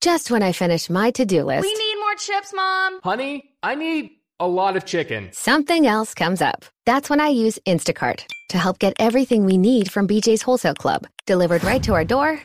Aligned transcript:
Just 0.00 0.30
when 0.30 0.42
I 0.44 0.52
finish 0.52 0.88
my 0.88 1.10
to-do 1.10 1.42
list, 1.44 1.62
We 1.66 1.74
need 1.74 1.96
more 1.98 2.14
chips, 2.14 2.52
Mom. 2.54 3.00
Honey, 3.02 3.50
I 3.64 3.74
need 3.74 4.10
a 4.38 4.46
lot 4.46 4.76
of 4.76 4.84
chicken. 4.84 5.30
something 5.32 5.86
else 5.88 6.14
comes 6.14 6.40
up. 6.40 6.64
That's 6.86 7.10
when 7.10 7.20
I 7.20 7.28
use 7.28 7.58
Instacart 7.66 8.20
to 8.50 8.58
help 8.58 8.78
get 8.78 8.94
everything 9.00 9.44
we 9.44 9.58
need 9.58 9.90
from 9.90 10.06
BJ's 10.06 10.42
Wholesale 10.42 10.74
Club 10.76 11.06
delivered 11.26 11.64
right 11.64 11.82
to 11.82 11.94
our 11.94 12.04
door 12.04 12.40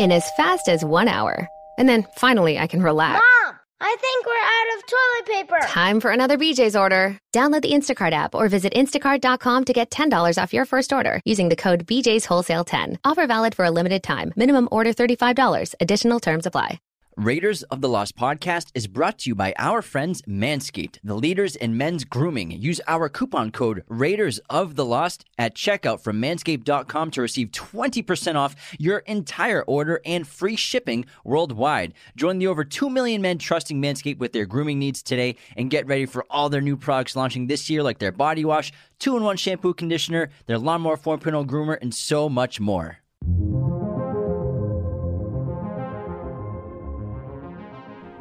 in 0.00 0.10
as 0.10 0.28
fast 0.36 0.68
as 0.68 0.82
one 0.84 1.08
hour. 1.08 1.46
And 1.76 1.88
then 1.88 2.06
finally, 2.16 2.58
I 2.58 2.66
can 2.66 2.82
relax. 2.82 3.22
Mom, 3.44 3.47
I 3.80 3.96
think 4.00 4.26
we're 4.26 4.32
out 4.34 4.76
of 4.76 4.86
toilet 4.86 5.60
paper. 5.60 5.72
Time 5.72 6.00
for 6.00 6.10
another 6.10 6.36
BJ's 6.36 6.74
order. 6.74 7.18
Download 7.32 7.62
the 7.62 7.72
Instacart 7.72 8.12
app 8.12 8.34
or 8.34 8.48
visit 8.48 8.72
instacart.com 8.74 9.64
to 9.66 9.72
get 9.72 9.90
$10 9.90 10.42
off 10.42 10.52
your 10.52 10.64
first 10.64 10.92
order 10.92 11.20
using 11.24 11.48
the 11.48 11.56
code 11.56 11.86
BJ's 11.86 12.24
Wholesale 12.24 12.64
10. 12.64 12.98
Offer 13.04 13.26
valid 13.26 13.54
for 13.54 13.64
a 13.64 13.70
limited 13.70 14.02
time. 14.02 14.32
Minimum 14.36 14.68
order 14.72 14.92
$35. 14.92 15.74
Additional 15.80 16.18
terms 16.20 16.46
apply. 16.46 16.80
Raiders 17.18 17.64
of 17.64 17.80
the 17.80 17.88
Lost 17.88 18.16
podcast 18.16 18.68
is 18.76 18.86
brought 18.86 19.18
to 19.18 19.30
you 19.30 19.34
by 19.34 19.52
our 19.58 19.82
friends 19.82 20.22
Manscaped, 20.22 20.98
the 21.02 21.16
leaders 21.16 21.56
in 21.56 21.76
men's 21.76 22.04
grooming. 22.04 22.52
Use 22.52 22.80
our 22.86 23.08
coupon 23.08 23.50
code 23.50 23.82
Raiders 23.88 24.38
of 24.48 24.76
the 24.76 24.84
Lost 24.84 25.24
at 25.36 25.56
checkout 25.56 26.00
from 26.00 26.22
manscaped.com 26.22 27.10
to 27.10 27.20
receive 27.20 27.48
20% 27.48 28.36
off 28.36 28.54
your 28.78 28.98
entire 28.98 29.64
order 29.64 30.00
and 30.06 30.28
free 30.28 30.54
shipping 30.54 31.06
worldwide. 31.24 31.92
Join 32.14 32.38
the 32.38 32.46
over 32.46 32.62
2 32.62 32.88
million 32.88 33.20
men 33.20 33.38
trusting 33.38 33.82
Manscaped 33.82 34.18
with 34.18 34.32
their 34.32 34.46
grooming 34.46 34.78
needs 34.78 35.02
today 35.02 35.34
and 35.56 35.70
get 35.70 35.88
ready 35.88 36.06
for 36.06 36.24
all 36.30 36.48
their 36.48 36.60
new 36.60 36.76
products 36.76 37.16
launching 37.16 37.48
this 37.48 37.68
year, 37.68 37.82
like 37.82 37.98
their 37.98 38.12
body 38.12 38.44
wash, 38.44 38.70
2 39.00 39.16
in 39.16 39.24
1 39.24 39.36
shampoo 39.38 39.74
conditioner, 39.74 40.30
their 40.46 40.56
Lawnmower 40.56 40.96
4.0 40.96 41.44
groomer, 41.48 41.78
and 41.82 41.92
so 41.92 42.28
much 42.28 42.60
more. 42.60 42.98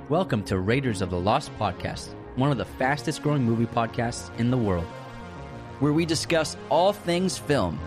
Welcome 0.09 0.44
to 0.44 0.59
Raiders 0.59 1.02
of 1.02 1.09
the 1.09 1.19
Lost 1.19 1.52
podcast, 1.59 2.13
one 2.38 2.50
of 2.50 2.58
the 2.58 2.63
fastest 2.63 3.22
growing 3.22 3.44
movie 3.44 3.66
podcasts 3.66 4.33
in 4.39 4.50
the 4.50 4.58
world. 4.58 4.86
where 5.80 5.91
we 5.91 6.05
discuss 6.05 6.55
all 6.69 6.94
things 6.94 7.38
film. 7.38 7.77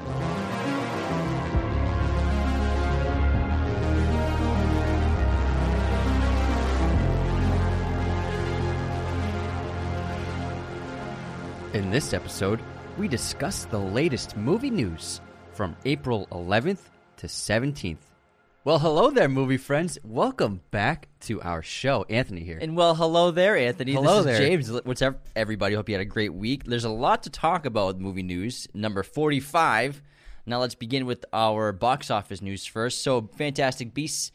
In 11.72 11.90
this 11.90 12.12
episode, 12.12 12.60
we 12.98 13.08
discuss 13.08 13.64
the 13.64 13.78
latest 13.78 14.36
movie 14.36 14.68
news 14.68 15.22
from 15.54 15.74
April 15.86 16.28
11th 16.32 16.80
to 17.16 17.28
17th. 17.28 18.09
Well, 18.62 18.78
hello 18.78 19.10
there, 19.10 19.28
movie 19.28 19.56
friends. 19.56 19.98
Welcome 20.04 20.60
back 20.70 21.08
to 21.20 21.40
our 21.40 21.62
show. 21.62 22.04
Anthony 22.10 22.42
here. 22.42 22.58
And 22.60 22.76
well, 22.76 22.94
hello 22.94 23.30
there, 23.30 23.56
Anthony. 23.56 23.94
Hello 23.94 24.22
this 24.22 24.32
is 24.34 24.38
there. 24.38 24.48
James. 24.48 24.70
What's 24.84 25.00
up, 25.00 25.26
everybody? 25.34 25.74
Hope 25.74 25.88
you 25.88 25.94
had 25.94 26.02
a 26.02 26.04
great 26.04 26.34
week. 26.34 26.64
There's 26.64 26.84
a 26.84 26.90
lot 26.90 27.22
to 27.22 27.30
talk 27.30 27.64
about 27.64 27.86
with 27.86 27.98
movie 27.98 28.22
news. 28.22 28.68
Number 28.74 29.02
45. 29.02 30.02
Now 30.44 30.60
let's 30.60 30.74
begin 30.74 31.06
with 31.06 31.24
our 31.32 31.72
box 31.72 32.10
office 32.10 32.42
news 32.42 32.66
first. 32.66 33.02
So, 33.02 33.30
Fantastic 33.38 33.94
Beasts 33.94 34.30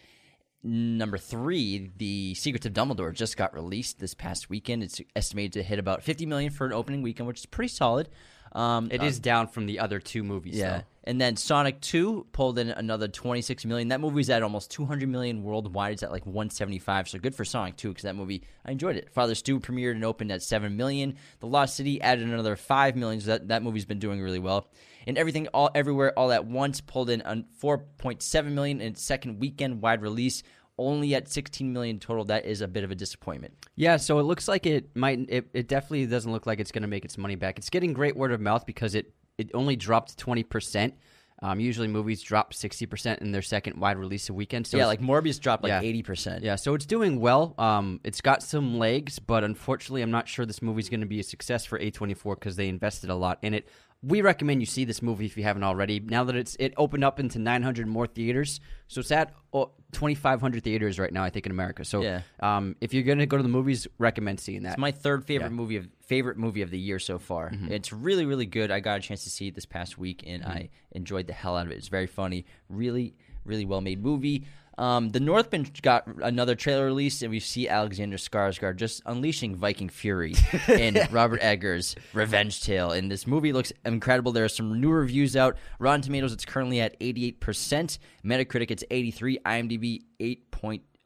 number 0.63 1.19
three, 1.19 1.92
The 1.97 2.34
Secrets 2.34 2.66
of 2.66 2.74
Dumbledore, 2.74 3.13
just 3.13 3.38
got 3.38 3.53
released 3.53 4.00
this 4.00 4.16
past 4.16 4.50
weekend. 4.50 4.81
It's 4.81 5.00
estimated 5.16 5.53
to 5.53 5.62
hit 5.63 5.78
about 5.78 6.02
50 6.02 6.25
million 6.25 6.52
for 6.52 6.66
an 6.66 6.74
opening 6.74 7.03
weekend, 7.03 7.28
which 7.28 7.42
is 7.42 7.46
pretty 7.46 7.68
solid. 7.68 8.09
Um, 8.53 8.88
It 8.90 9.03
is 9.03 9.19
down 9.19 9.47
from 9.47 9.68
the 9.68 9.80
other 9.80 10.00
two 10.00 10.24
movies. 10.24 10.56
yeah. 10.56 10.78
though. 10.78 10.84
And 11.08 11.22
then 11.22 11.36
Sonic 11.36 11.82
2 11.82 12.28
pulled 12.32 12.58
in 12.58 12.72
another 12.72 13.08
26 13.08 13.64
million. 13.66 13.90
That 13.90 14.02
movie's 14.02 14.30
at 14.30 14.42
almost 14.42 14.72
200 14.72 15.08
million 15.08 15.44
worldwide. 15.44 15.94
It's 15.94 16.04
at 16.04 16.12
like 16.12 16.26
175. 16.26 17.10
So 17.10 17.20
good 17.20 17.36
for 17.36 17.46
Sonic 17.46 17.78
2 17.78 17.90
because 17.90 18.04
that 18.04 18.16
movie, 18.16 18.44
I 18.66 18.72
enjoyed 18.72 18.96
it. 18.96 19.14
Father 19.14 19.36
Stu 19.36 19.60
premiered 19.60 19.92
and 19.92 20.04
opened 20.04 20.32
at 20.32 20.42
7 20.42 20.76
million. 20.76 21.16
The 21.42 21.48
Lost 21.48 21.76
City 21.76 22.02
added 22.02 22.28
another 22.28 22.56
5 22.56 22.96
million. 22.96 23.22
So 23.22 23.28
that, 23.28 23.50
that 23.50 23.64
movie's 23.64 23.86
been 23.86 24.00
doing 24.00 24.20
really 24.20 24.40
well. 24.40 24.72
And 25.06 25.18
Everything 25.18 25.48
All 25.50 25.70
Everywhere 25.76 26.18
All 26.18 26.32
at 26.32 26.46
Once 26.46 26.82
pulled 26.82 27.12
in 27.12 27.22
4.7 27.22 28.46
million 28.52 28.82
in 28.82 28.94
its 28.94 29.04
second 29.04 29.40
weekend 29.40 29.82
wide 29.82 30.02
release. 30.02 30.42
Only 30.78 31.16
at 31.16 31.30
16 31.30 31.72
million 31.72 32.00
total. 32.00 32.26
That 32.26 32.46
is 32.46 32.60
a 32.60 32.68
bit 32.68 32.84
of 32.84 32.92
a 32.92 32.96
disappointment. 32.96 33.54
Yeah, 33.76 33.96
so 33.96 34.20
it 34.20 34.24
looks 34.24 34.50
like 34.50 34.66
it 34.66 34.94
might. 34.94 35.20
It, 35.30 35.48
it 35.54 35.68
definitely 35.70 36.06
doesn't 36.08 36.30
look 36.30 36.46
like 36.46 36.60
it's 36.60 36.72
going 36.74 36.82
to 36.82 36.90
make 36.90 37.06
its 37.06 37.18
money 37.18 37.36
back. 37.36 37.58
It's 37.58 37.70
getting 37.70 37.94
great 37.94 38.18
word 38.18 38.34
of 38.34 38.42
mouth 38.42 38.66
because 38.66 38.94
it 38.94 39.14
it 39.38 39.51
only 39.53 39.75
dropped 39.75 40.18
twenty 40.18 40.44
percent. 40.44 40.94
Um, 41.41 41.59
usually 41.59 41.90
movies 41.90 42.22
drop 42.22 42.53
sixty 42.53 42.85
percent 42.85 43.22
in 43.22 43.31
their 43.31 43.41
second 43.41 43.78
wide 43.78 43.97
release 43.97 44.29
of 44.29 44.35
weekend. 44.35 44.66
So 44.68 44.78
yeah, 44.78 44.85
like 44.85 45.01
Morbius 45.01 45.40
dropped 45.40 45.63
like 45.63 45.84
Yeah. 45.84 46.01
80%. 46.01 46.41
Yeah, 46.41 46.56
so 46.56 46.73
it's 46.75 46.85
doing 46.85 47.19
well. 47.19 47.53
Um, 47.57 48.00
it's 48.06 48.22
got 48.22 48.41
some 48.41 48.79
legs, 48.79 49.19
but 49.19 49.44
unfortunately, 49.44 50.01
I'm 50.01 50.12
not 50.12 50.29
sure 50.29 50.45
this 50.45 50.62
movie's 50.62 50.88
going 50.90 51.01
to 51.01 51.06
be 51.06 51.19
a 51.19 51.24
success 51.24 51.66
for 51.66 51.78
A24 51.78 52.35
because 52.40 52.56
they 52.56 52.69
invested 52.69 53.09
a 53.09 53.16
lot 53.16 53.40
in 53.41 53.53
it. 53.53 53.68
We 54.01 54.22
recommend 54.22 54.61
you 54.61 54.67
see 54.67 54.85
this 54.85 55.01
movie 55.01 55.25
if 55.25 55.35
you 55.35 55.44
haven't 55.44 55.63
already. 55.63 56.00
Now 56.00 56.23
that 56.25 56.35
it's 56.35 56.56
it 56.59 56.73
opened 56.78 57.03
up 57.03 57.19
into 57.19 57.39
900 57.39 57.88
more 57.88 58.06
theaters, 58.06 58.59
so 58.88 59.00
it's 59.00 59.11
at 59.11 59.33
oh, 59.51 59.72
2,500 59.94 60.63
theaters 60.63 61.00
right 61.00 61.11
now, 61.11 61.23
I 61.23 61.29
think 61.31 61.45
in 61.47 61.51
America. 61.51 61.83
So, 61.85 62.01
Yeah. 62.03 62.22
um, 62.41 62.75
if 62.81 62.94
you're 62.94 63.03
going 63.03 63.17
to 63.17 63.25
go 63.25 63.38
to 63.38 63.44
the 63.44 63.50
movies, 63.50 63.88
recommend 63.97 64.39
seeing 64.39 64.63
that. 64.63 64.73
It's 64.73 64.78
my 64.78 64.91
third 64.91 65.25
favorite 65.25 65.45
Yeah. 65.45 65.50
Mm-hmm. 65.50 65.56
movie 65.56 65.75
of 65.78 65.88
favorite 66.01 66.38
movie 66.38 66.61
of 66.61 66.69
the 66.69 66.78
year 66.78 67.00
so 67.00 67.17
far. 67.17 67.51
It's 67.69 67.91
really 67.91 68.25
really 68.28 68.45
good. 68.45 68.69
I 68.69 68.79
got 68.79 69.00
a 69.00 69.01
chance 69.01 69.23
to 69.23 69.29
see 69.31 69.47
it 69.47 69.56
this 69.56 69.66
past 69.66 69.97
week 69.97 70.23
and 70.27 70.44
I 70.44 70.69
enjoyed 70.91 71.25
the 71.25 71.33
hell 71.33 71.57
out 71.57 71.66
of 71.66 71.72
it. 71.72 71.77
It's 71.77 71.88
very 71.88 72.07
funny. 72.07 72.45
Really 72.69 73.16
really 73.44 73.66
well 73.66 73.81
made 73.81 74.01
movie. 74.03 74.45
Um, 74.78 75.09
the 75.09 75.19
Northman 75.19 75.68
got 75.81 76.08
another 76.22 76.56
trailer 76.56 76.86
release, 76.86 77.22
and 77.22 77.31
we 77.31 77.40
see 77.40 77.68
Alexander 77.68 78.18
Skarsgård 78.18 78.75
just 78.75 79.02
unleashing 79.06 79.56
Viking 79.56 79.90
fury 79.90 80.36
in 80.68 81.00
Robert 81.12 81.40
Eggers' 81.41 81.96
revenge 82.13 82.62
tale. 82.62 82.91
And 82.91 83.09
this 83.12 83.25
movie 83.25 83.53
looks 83.53 83.72
incredible. 83.86 84.31
There 84.31 84.46
are 84.46 84.50
some 84.50 84.80
new 84.81 84.91
reviews 84.91 85.36
out. 85.36 85.58
Rotten 85.80 86.02
Tomatoes, 86.02 86.34
it's 86.34 86.46
currently 86.46 86.81
at 86.81 87.00
88%. 87.00 87.97
Metacritic, 88.25 88.72
it's 88.72 88.84
83. 88.90 89.40
IMDb, 89.46 90.02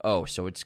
8.0. 0.04 0.30
So 0.30 0.48
it's 0.48 0.66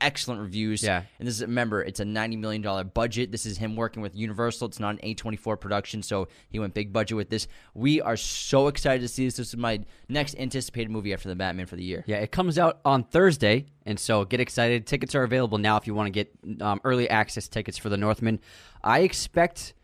excellent 0.00 0.40
reviews. 0.40 0.82
Yeah. 0.82 1.02
And 1.18 1.28
this 1.28 1.36
is 1.36 1.42
remember, 1.42 1.82
it's 1.82 2.00
a 2.00 2.04
ninety 2.04 2.36
million 2.36 2.62
dollar 2.62 2.84
budget. 2.84 3.30
This 3.30 3.46
is 3.46 3.58
him 3.58 3.76
working 3.76 4.02
with 4.02 4.14
Universal. 4.16 4.68
It's 4.68 4.80
not 4.80 4.94
an 4.94 5.00
A 5.02 5.14
twenty 5.14 5.36
four 5.36 5.56
production, 5.56 6.02
so 6.02 6.28
he 6.48 6.58
went 6.58 6.74
big 6.74 6.92
budget 6.92 7.16
with 7.16 7.30
this. 7.30 7.48
We 7.74 8.00
are 8.00 8.16
so 8.16 8.68
excited 8.68 9.02
to 9.02 9.08
see 9.08 9.24
this. 9.24 9.36
This 9.36 9.48
is 9.48 9.56
my 9.56 9.80
next 10.08 10.36
anticipated 10.38 10.90
movie 10.90 11.12
after 11.12 11.28
the 11.28 11.36
Batman 11.36 11.66
for 11.66 11.76
the 11.76 11.84
year. 11.84 12.04
Yeah, 12.06 12.16
it 12.16 12.32
comes 12.32 12.58
out 12.58 12.80
on 12.84 13.04
Thursday, 13.04 13.66
and 13.86 13.98
so 13.98 14.24
get 14.24 14.40
excited. 14.40 14.86
Tickets 14.86 15.14
are 15.14 15.22
available 15.22 15.58
now 15.58 15.76
if 15.76 15.86
you 15.86 15.94
want 15.94 16.06
to 16.06 16.10
get 16.10 16.62
um, 16.62 16.80
early 16.84 17.08
access 17.08 17.48
tickets 17.48 17.78
for 17.78 17.88
the 17.88 17.96
Northman. 17.96 18.40
I 18.82 19.00
expect 19.00 19.74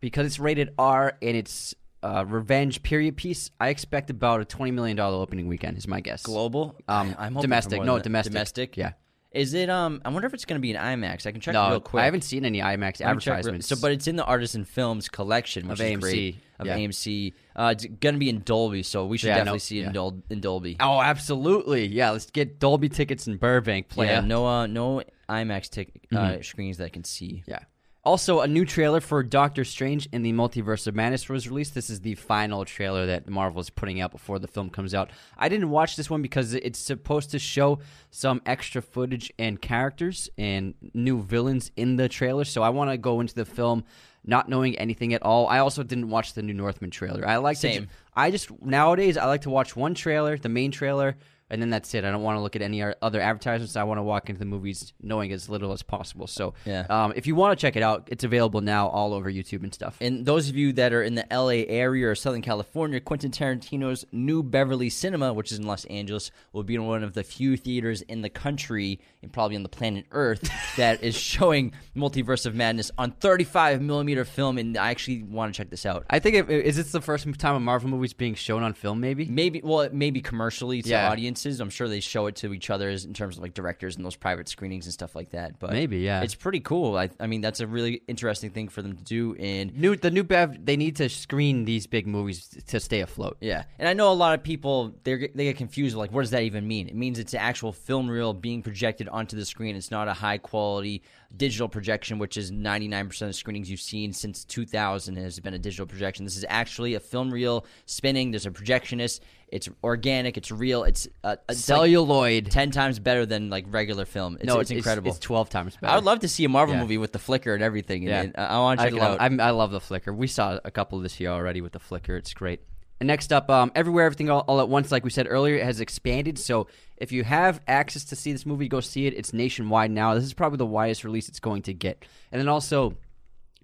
because 0.00 0.26
it's 0.26 0.38
rated 0.38 0.74
R 0.78 1.16
and 1.22 1.36
it's 1.36 1.74
uh, 2.02 2.24
revenge 2.26 2.82
period 2.82 3.16
piece. 3.16 3.50
I 3.60 3.68
expect 3.68 4.10
about 4.10 4.40
a 4.40 4.44
twenty 4.44 4.70
million 4.72 4.96
dollar 4.96 5.16
opening 5.22 5.48
weekend. 5.48 5.78
Is 5.78 5.88
my 5.88 6.00
guess. 6.00 6.22
Global, 6.22 6.76
Um, 6.88 7.14
I'm 7.18 7.34
domestic. 7.34 7.82
No, 7.82 7.98
domestic. 7.98 8.32
Domestic. 8.32 8.76
Yeah. 8.76 8.92
Is 9.30 9.52
it? 9.52 9.68
Um, 9.68 10.00
I 10.06 10.08
wonder 10.08 10.26
if 10.26 10.32
it's 10.32 10.46
going 10.46 10.58
to 10.58 10.62
be 10.62 10.72
an 10.74 10.80
IMAX. 10.82 11.26
I 11.26 11.32
can 11.32 11.40
check 11.42 11.52
No, 11.52 11.68
real 11.68 11.80
quick. 11.80 12.00
I 12.00 12.06
haven't 12.06 12.22
seen 12.22 12.46
any 12.46 12.60
IMAX 12.60 13.00
Let 13.00 13.14
me 13.14 13.20
check 13.20 13.26
real- 13.26 13.36
advertisements. 13.36 13.66
So, 13.68 13.76
but 13.80 13.92
it's 13.92 14.06
in 14.06 14.16
the 14.16 14.24
Artisan 14.24 14.64
Films 14.64 15.10
collection, 15.10 15.68
which 15.68 15.80
Of 15.80 15.86
is 15.86 15.92
AMC, 15.96 16.00
great 16.00 16.36
of 16.58 16.66
yeah. 16.66 16.76
AMC. 16.78 17.34
Uh, 17.54 17.74
it's 17.76 17.84
going 17.84 18.14
to 18.14 18.18
be 18.18 18.30
in 18.30 18.40
Dolby, 18.42 18.82
so 18.82 19.04
we 19.04 19.18
should 19.18 19.26
Yeah, 19.28 19.34
definitely 19.36 19.56
no- 19.56 19.58
see 19.58 19.78
it 19.78 19.82
in, 19.82 19.86
yeah. 19.88 19.92
Dol- 19.92 20.22
in 20.30 20.40
Dolby. 20.40 20.76
oh, 20.80 21.02
absolutely. 21.02 21.86
Yeah, 21.88 22.10
let's 22.12 22.30
get 22.30 22.58
Dolby 22.58 22.88
tickets 22.88 23.26
in 23.26 23.36
Burbank. 23.36 23.88
Player. 23.88 24.12
yeah, 24.12 24.20
no, 24.20 24.46
uh, 24.46 24.66
no 24.66 25.02
IMAX 25.28 25.68
tic- 25.68 26.06
uh, 26.10 26.16
Mm-hmm. 26.16 26.42
screens 26.42 26.78
that 26.78 26.86
I 26.86 26.88
can 26.88 27.04
see. 27.04 27.44
Yeah. 27.46 27.58
Also, 28.08 28.40
a 28.40 28.48
new 28.48 28.64
trailer 28.64 29.02
for 29.02 29.22
Doctor 29.22 29.66
Strange 29.66 30.08
in 30.12 30.22
the 30.22 30.32
Multiverse 30.32 30.86
of 30.86 30.94
Madness 30.94 31.28
was 31.28 31.46
released. 31.46 31.74
This 31.74 31.90
is 31.90 32.00
the 32.00 32.14
final 32.14 32.64
trailer 32.64 33.04
that 33.04 33.28
Marvel 33.28 33.60
is 33.60 33.68
putting 33.68 34.00
out 34.00 34.12
before 34.12 34.38
the 34.38 34.48
film 34.48 34.70
comes 34.70 34.94
out. 34.94 35.10
I 35.36 35.50
didn't 35.50 35.68
watch 35.68 35.94
this 35.94 36.08
one 36.08 36.22
because 36.22 36.54
it's 36.54 36.78
supposed 36.78 37.32
to 37.32 37.38
show 37.38 37.80
some 38.10 38.40
extra 38.46 38.80
footage 38.80 39.30
and 39.38 39.60
characters 39.60 40.30
and 40.38 40.72
new 40.94 41.20
villains 41.20 41.70
in 41.76 41.96
the 41.96 42.08
trailer. 42.08 42.44
So 42.44 42.62
I 42.62 42.70
want 42.70 42.90
to 42.90 42.96
go 42.96 43.20
into 43.20 43.34
the 43.34 43.44
film 43.44 43.84
not 44.24 44.48
knowing 44.48 44.78
anything 44.78 45.12
at 45.12 45.22
all. 45.22 45.46
I 45.46 45.58
also 45.58 45.82
didn't 45.82 46.08
watch 46.08 46.32
the 46.32 46.40
new 46.40 46.54
Northman 46.54 46.90
trailer. 46.90 47.28
I 47.28 47.36
like 47.36 47.58
to 47.58 47.60
Same. 47.60 47.88
I 48.16 48.30
just 48.30 48.50
nowadays 48.62 49.18
I 49.18 49.26
like 49.26 49.42
to 49.42 49.50
watch 49.50 49.76
one 49.76 49.92
trailer, 49.92 50.38
the 50.38 50.48
main 50.48 50.70
trailer, 50.70 51.18
and 51.50 51.60
then 51.62 51.70
that's 51.70 51.94
it. 51.94 52.04
I 52.04 52.10
don't 52.10 52.22
want 52.22 52.36
to 52.36 52.40
look 52.40 52.56
at 52.56 52.62
any 52.62 52.82
other 52.82 53.20
advertisements. 53.20 53.76
I 53.76 53.84
want 53.84 53.98
to 53.98 54.02
walk 54.02 54.28
into 54.28 54.38
the 54.38 54.44
movies 54.44 54.92
knowing 55.02 55.32
as 55.32 55.48
little 55.48 55.72
as 55.72 55.82
possible. 55.82 56.26
So, 56.26 56.54
Yeah. 56.64 56.86
um, 56.90 57.12
if 57.16 57.26
you 57.26 57.34
want 57.34 57.58
to 57.58 57.60
check 57.60 57.76
it 57.76 57.82
out, 57.82 58.08
it's 58.10 58.24
available 58.24 58.60
now 58.60 58.88
all 58.88 59.14
over 59.14 59.30
YouTube 59.30 59.62
and 59.62 59.72
stuff. 59.72 59.96
And 60.00 60.26
those 60.26 60.48
of 60.48 60.56
you 60.56 60.72
that 60.74 60.92
are 60.92 61.02
in 61.02 61.14
the 61.14 61.26
LA 61.30 61.64
area 61.68 62.08
or 62.08 62.14
Southern 62.14 62.42
California, 62.42 63.00
Quentin 63.00 63.30
Tarantino's 63.30 64.04
New 64.12 64.42
Beverly 64.42 64.90
Cinema, 64.90 65.32
which 65.32 65.52
is 65.52 65.58
in 65.58 65.66
Los 65.66 65.84
Angeles, 65.86 66.30
will 66.52 66.62
be 66.64 66.74
in 66.74 66.86
one 66.86 67.02
of 67.02 67.14
the 67.14 67.22
few 67.24 67.56
theaters 67.56 68.02
in 68.02 68.22
the 68.22 68.28
country 68.30 69.00
and 69.22 69.32
probably 69.32 69.56
on 69.56 69.62
the 69.62 69.68
planet 69.68 70.06
Earth 70.12 70.50
that 70.76 71.02
is 71.02 71.16
showing 71.16 71.72
Multiverse 71.96 72.46
of 72.46 72.54
Madness 72.54 72.90
on 72.98 73.12
35 73.12 73.80
millimeter 73.80 74.24
film. 74.24 74.58
And 74.58 74.76
I 74.76 74.90
actually 74.90 75.22
want 75.22 75.52
to 75.54 75.56
check 75.58 75.70
this 75.70 75.86
out. 75.86 76.04
I 76.10 76.18
think 76.18 76.36
it, 76.36 76.50
is 76.50 76.76
this 76.76 76.92
the 76.92 77.00
first 77.00 77.26
time 77.38 77.54
a 77.54 77.60
Marvel 77.60 77.88
movie 77.90 78.04
is 78.06 78.12
being 78.12 78.34
shown 78.34 78.62
on 78.62 78.74
film? 78.74 79.00
Maybe. 79.00 79.24
Maybe, 79.26 79.60
well, 79.64 79.88
maybe 79.92 80.20
commercially 80.20 80.82
to 80.82 80.88
Yeah. 80.88 81.08
Audiences. 81.38 81.60
I'm 81.60 81.70
sure 81.70 81.88
they 81.88 82.00
show 82.00 82.26
it 82.26 82.36
to 82.36 82.52
each 82.52 82.70
other 82.70 82.88
as- 82.88 83.04
in 83.04 83.14
terms 83.14 83.36
of 83.36 83.42
like 83.42 83.54
directors 83.54 83.96
and 83.96 84.04
those 84.04 84.16
private 84.16 84.48
screenings 84.48 84.86
and 84.86 84.92
stuff 84.92 85.14
like 85.14 85.30
that. 85.30 85.58
But 85.58 85.72
Maybe, 85.72 85.98
yeah. 85.98 86.22
it's 86.22 86.34
pretty 86.34 86.60
cool. 86.60 86.96
I, 86.96 87.10
I 87.20 87.26
mean, 87.26 87.40
that's 87.40 87.60
a 87.60 87.66
really 87.66 88.02
interesting 88.08 88.50
thing 88.50 88.68
for 88.68 88.82
them 88.82 88.96
to 88.96 89.04
do. 89.04 89.34
And 89.38 89.76
New 89.76 89.96
the 89.96 90.10
new 90.10 90.24
Bev. 90.24 90.64
They 90.64 90.76
need 90.76 90.96
to 90.96 91.08
screen 91.08 91.64
these 91.64 91.86
big 91.86 92.06
movies 92.06 92.48
to 92.68 92.80
stay 92.80 93.00
afloat. 93.00 93.36
Yeah, 93.40 93.64
and 93.78 93.88
I 93.88 93.92
know 93.92 94.10
a 94.10 94.14
lot 94.14 94.34
of 94.34 94.42
people 94.42 94.94
they 95.04 95.14
they 95.34 95.44
get 95.44 95.56
confused. 95.56 95.96
Like, 95.96 96.12
what 96.12 96.22
does 96.22 96.30
that 96.30 96.42
even 96.42 96.66
mean? 96.66 96.88
It 96.88 96.96
means 96.96 97.18
it's 97.18 97.34
an 97.34 97.40
actual 97.40 97.72
film 97.72 98.08
reel 98.08 98.34
being 98.34 98.62
projected 98.62 99.08
onto 99.08 99.36
the 99.36 99.44
screen. 99.44 99.76
It's 99.76 99.90
not 99.90 100.08
a 100.08 100.12
high 100.12 100.38
quality 100.38 101.02
digital 101.36 101.68
projection, 101.68 102.18
which 102.18 102.36
is 102.36 102.50
ninety 102.50 102.88
nine 102.88 103.06
percent 103.08 103.28
of 103.28 103.34
screenings 103.34 103.70
you've 103.70 103.80
seen 103.80 104.12
since 104.12 104.44
two 104.44 104.64
thousand 104.64 105.16
has 105.16 105.38
been 105.40 105.54
a 105.54 105.58
digital 105.58 105.86
projection. 105.86 106.24
This 106.24 106.36
is 106.36 106.44
actually 106.48 106.94
a 106.94 107.00
film 107.00 107.30
reel 107.30 107.66
spinning. 107.86 108.30
There's 108.30 108.46
a 108.46 108.50
projectionist. 108.50 109.20
It's 109.50 109.68
organic. 109.82 110.36
It's 110.36 110.50
real. 110.50 110.84
It's, 110.84 111.08
uh, 111.24 111.36
it's 111.48 111.48
like 111.48 111.78
Celluloid. 111.78 112.50
ten 112.50 112.70
times 112.70 112.98
better 112.98 113.24
than 113.24 113.48
like 113.48 113.64
regular 113.68 114.04
film. 114.04 114.36
It's, 114.36 114.44
no, 114.44 114.60
it's, 114.60 114.70
incredible. 114.70 115.10
It's, 115.10 115.18
twelve 115.18 115.48
times 115.48 115.76
better. 115.76 115.92
I 115.92 115.96
would 115.96 116.04
love 116.04 116.20
to 116.20 116.28
see 116.28 116.44
a 116.44 116.48
Marvel 116.48 116.74
Yeah. 116.74 116.82
movie 116.82 116.98
with 116.98 117.12
the 117.12 117.18
flicker 117.18 117.54
and 117.54 117.62
everything. 117.62 118.02
Yeah. 118.02 118.22
and 118.22 118.34
I, 118.36 118.44
I 118.44 118.58
want 118.58 118.80
to 118.80 118.84
I 118.84 118.88
it 118.88 118.94
love, 118.94 119.18
I 119.20 119.50
love 119.50 119.70
the 119.70 119.80
flicker. 119.80 120.12
We 120.12 120.26
saw 120.26 120.58
a 120.64 120.70
couple 120.70 120.98
this 121.00 121.18
year 121.18 121.30
already 121.30 121.60
with 121.60 121.72
the 121.72 121.78
flicker. 121.78 122.16
It's 122.16 122.34
great. 122.34 122.60
And 123.00 123.06
next 123.06 123.32
up, 123.32 123.48
um, 123.48 123.70
everywhere, 123.74 124.06
everything, 124.06 124.28
all, 124.28 124.40
all 124.40 124.60
at 124.60 124.68
once. 124.68 124.90
Like 124.90 125.04
we 125.04 125.10
said 125.10 125.26
earlier, 125.28 125.56
it 125.56 125.64
has 125.64 125.80
expanded. 125.80 126.38
So 126.38 126.66
if 126.96 127.12
you 127.12 127.24
have 127.24 127.60
access 127.68 128.04
to 128.06 128.16
see 128.16 128.32
this 128.32 128.44
movie, 128.44 128.68
go 128.68 128.80
see 128.80 129.06
it. 129.06 129.14
It's 129.14 129.32
nationwide 129.32 129.90
now. 129.90 130.14
This 130.14 130.24
is 130.24 130.34
probably 130.34 130.58
the 130.58 130.66
widest 130.66 131.04
release 131.04 131.28
it's 131.28 131.40
going 131.40 131.62
to 131.62 131.74
get. 131.74 132.04
And 132.32 132.40
then 132.40 132.48
also. 132.48 132.94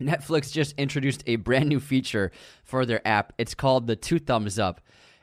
Netflix 0.00 0.50
just 0.50 0.74
introduced 0.76 1.22
a 1.28 1.36
brand 1.36 1.68
new 1.68 1.78
feature 1.78 2.32
for 2.64 2.84
their 2.84 3.06
app. 3.06 3.32
It's 3.38 3.54
called 3.54 3.86
the 3.86 3.94
two 3.94 4.18
thumbs 4.18 4.58
up. 4.58 4.80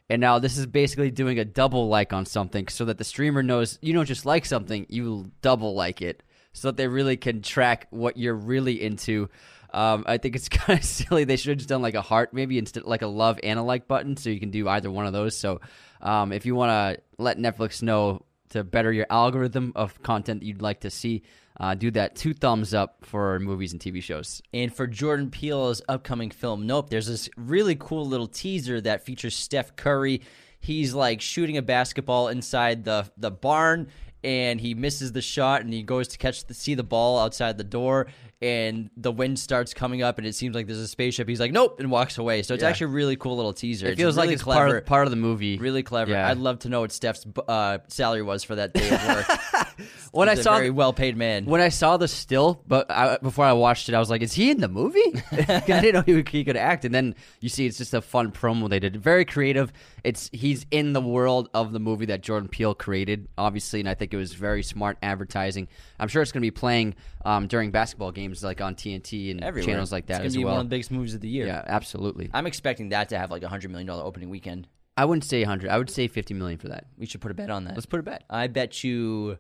And 0.10 0.22
now 0.22 0.40
this 0.40 0.58
is 0.58 0.66
basically 0.66 1.12
doing 1.12 1.40
a 1.40 1.46
double 1.46 1.90
like 1.90 2.14
on 2.14 2.26
something 2.26 2.70
so 2.70 2.86
that 2.86 2.98
the 2.98 3.04
streamer 3.04 3.44
knows 3.44 3.80
you 3.82 3.94
don't 3.94 4.06
just 4.06 4.26
like 4.26 4.46
something, 4.46 4.86
you 4.90 5.32
double 5.42 5.74
like 5.76 6.02
it 6.02 6.24
so 6.54 6.68
that 6.68 6.78
they 6.78 6.88
really 6.88 7.18
can 7.18 7.42
track 7.42 7.88
what 7.92 8.18
you're 8.18 8.36
really 8.36 8.82
into. 8.82 9.30
Um, 9.74 10.04
I 10.08 10.18
think 10.18 10.36
it's 10.36 10.50
kind 10.50 10.80
of 10.80 10.86
silly. 10.86 11.24
They 11.24 11.36
should 11.36 11.50
have 11.50 11.58
just 11.58 11.70
done 11.70 11.82
like 11.82 11.96
a 11.96 12.02
heart, 12.02 12.34
maybe 12.34 12.58
instead 12.58 12.84
like 12.84 13.02
a 13.02 13.08
love 13.08 13.40
and 13.44 13.60
a 13.60 13.64
like 13.64 13.88
button, 13.88 14.18
so 14.18 14.30
you 14.30 14.40
can 14.40 14.52
do 14.52 14.68
either 14.68 14.92
one 14.92 15.06
of 15.06 15.14
those. 15.14 15.36
So, 15.36 15.62
um, 16.02 16.32
if 16.32 16.46
you 16.46 16.56
want 16.56 16.70
to 16.98 17.04
let 17.18 17.38
Netflix 17.38 17.82
know 17.82 18.26
to 18.50 18.64
better 18.64 18.92
your 18.92 19.08
algorithm 19.10 19.72
of 19.76 20.02
content 20.04 20.42
that 20.42 20.46
you'd 20.46 20.62
like 20.62 20.82
to 20.82 20.90
see, 20.90 21.24
uh, 21.60 21.76
do 21.76 21.92
that 21.92 22.16
two 22.16 22.34
thumbs 22.34 22.74
up 22.74 22.98
for 23.06 23.40
movies 23.40 23.72
and 23.72 23.82
TV 23.82 24.02
shows. 24.02 24.42
And 24.54 24.74
for 24.74 24.88
Jordan 24.88 25.30
Peele's 25.30 25.82
upcoming 25.88 26.32
film, 26.32 26.66
Nope, 26.66 26.90
there's 26.90 27.08
this 27.08 27.30
really 27.38 27.76
cool 27.76 28.06
little 28.06 28.28
teaser 28.28 28.82
that 28.82 29.06
features 29.06 29.36
Steph 29.36 29.76
Curry. 29.76 30.22
He's 30.60 30.94
like 30.94 31.22
shooting 31.22 31.58
a 31.58 31.62
basketball 31.62 32.28
inside 32.28 32.84
the 32.84 33.10
the 33.18 33.32
barn, 33.32 33.88
and 34.24 34.60
he 34.62 34.74
misses 34.74 35.12
the 35.12 35.22
shot, 35.22 35.62
and 35.62 35.74
he 35.74 35.84
goes 35.84 36.08
to 36.10 36.18
catch 36.18 36.46
the 36.46 36.54
see 36.54 36.76
the 36.76 36.84
ball 36.84 37.20
outside 37.20 37.58
the 37.58 37.64
door, 37.64 38.08
and 38.42 38.90
the 38.98 39.12
wind 39.12 39.38
starts 39.40 39.74
coming 39.74 40.02
up, 40.02 40.18
and 40.18 40.26
it 40.28 40.34
seems 40.36 40.56
like 40.56 40.66
there's 40.68 40.80
a 40.80 40.88
spaceship. 40.88 41.28
He's 41.28 41.40
like, 41.40 41.52
Nope, 41.52 41.80
and 41.80 41.92
walks 41.92 42.18
away. 42.18 42.42
So 42.44 42.54
it's 42.54 42.64
Yeah. 42.64 42.70
actually 42.70 42.86
a 42.86 42.90
really 42.90 43.16
cool 43.16 43.36
little 43.36 43.54
teaser. 43.54 43.88
It 43.88 43.92
It's 43.92 44.00
feels 44.00 44.16
really 44.16 44.28
like 44.30 44.34
it's 44.34 44.44
clever. 44.44 44.66
part 44.68 44.78
of, 44.78 44.86
part 44.86 45.08
of 45.08 45.12
the 45.12 45.18
movie. 45.18 45.58
Really 45.58 45.84
clever. 45.84 46.12
Yeah. 46.12 46.28
I'd 46.28 46.38
love 46.38 46.60
to 46.60 46.70
know 46.70 46.82
what 46.82 46.92
Steph's 46.92 47.26
uh, 47.48 47.80
salary 47.88 48.22
was 48.24 48.44
for 48.44 48.56
that 48.56 48.74
day 48.74 48.90
of 48.90 49.08
work. 49.08 49.40
when 50.12 50.28
I 50.30 50.34
He's 50.34 50.40
a 50.40 50.44
saw 50.44 50.56
very 50.58 50.70
well 50.70 50.94
paid 50.94 51.16
man. 51.18 51.46
when 51.46 51.62
I 51.62 51.70
saw 51.70 51.98
the 51.98 52.08
still, 52.08 52.62
but 52.68 52.92
I, 52.92 53.18
before 53.22 53.46
I 53.46 53.54
watched 53.54 53.90
it, 53.90 53.96
I 53.96 54.00
was 54.00 54.10
like, 54.10 54.22
"Is 54.22 54.34
he 54.34 54.52
in 54.52 54.60
the 54.60 54.68
movie?" 54.68 55.00
I 55.32 55.60
didn't 55.66 55.94
know 55.94 56.02
he, 56.16 56.24
he 56.30 56.44
could 56.44 56.58
act. 56.58 56.86
And 56.86 56.94
then 56.94 57.16
you 57.40 57.50
see, 57.50 57.66
it's 57.66 57.78
just 57.78 57.94
a 57.94 58.02
fun 58.02 58.32
promo 58.32 58.70
they 58.70 58.80
did. 58.80 58.98
Very 58.98 59.26
creative. 59.26 59.72
It's 60.04 60.30
he's 60.34 60.66
in 60.72 60.94
the 60.94 61.02
world 61.02 61.50
of 61.54 61.72
the 61.72 61.80
movie 61.80 62.08
that 62.08 62.22
Jordan 62.22 62.50
Peele 62.50 62.76
created, 62.76 63.28
obviously, 63.38 63.80
and 63.80 63.88
I 63.90 63.94
think 63.94 64.14
it 64.14 64.18
was 64.18 64.34
very 64.34 64.64
smart 64.64 64.98
advertising. 65.02 65.68
I'm 66.00 66.08
sure 66.08 66.22
it's 66.22 66.32
going 66.32 66.42
to 66.42 66.46
be 66.46 66.52
playing 66.52 66.96
um, 67.24 67.48
during 67.48 67.72
basketball 67.72 68.12
games, 68.12 68.44
like 68.44 68.62
on 68.62 68.76
TNT 68.76 69.32
and 69.32 69.44
Everywhere. 69.44 69.66
channels 69.66 69.92
like 69.92 70.08
that 70.08 70.14
it's 70.14 70.20
gonna 70.20 70.28
as 70.28 70.36
be 70.38 70.44
well. 70.44 70.54
one 70.56 70.62
of 70.62 70.68
the 70.68 70.76
biggest 70.76 70.92
movies 70.92 71.14
of 71.14 71.22
the 71.22 71.30
year. 71.30 71.46
yeah, 71.48 71.64
absolutely. 71.66 72.30
I'm 72.34 72.48
expecting 72.48 72.90
that 72.90 73.10
to 73.10 73.18
have 73.18 73.32
like 73.32 73.44
a 73.44 73.48
hundred 73.48 73.72
million 73.72 73.88
dollar 73.88 74.04
opening 74.04 74.30
weekend. 74.30 74.68
I 74.98 75.06
wouldn't 75.06 75.24
say 75.24 75.40
100. 75.40 75.70
I 75.72 75.78
would 75.78 75.90
say 75.90 76.08
50 76.10 76.34
million 76.34 76.60
for 76.60 76.68
that. 76.68 76.86
We 76.98 77.06
should 77.06 77.22
put 77.22 77.32
a 77.32 77.34
bet 77.34 77.50
on 77.50 77.64
that. 77.64 77.76
Let's 77.76 77.86
put 77.86 78.02
a 78.02 78.04
bet. 78.04 78.24
I 78.30 78.48
bet 78.48 78.84
you 78.84 79.38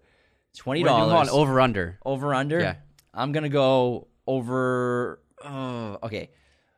twenty 0.58 0.84
dollars 0.84 1.30
over 1.30 1.60
under. 1.62 1.98
over 2.06 2.34
under. 2.34 2.60
Yeah. 2.60 2.76
I'm 3.14 3.32
gonna 3.32 3.50
go 3.50 4.08
over. 4.28 5.22
Uh, 5.44 5.98
okay, 6.04 6.30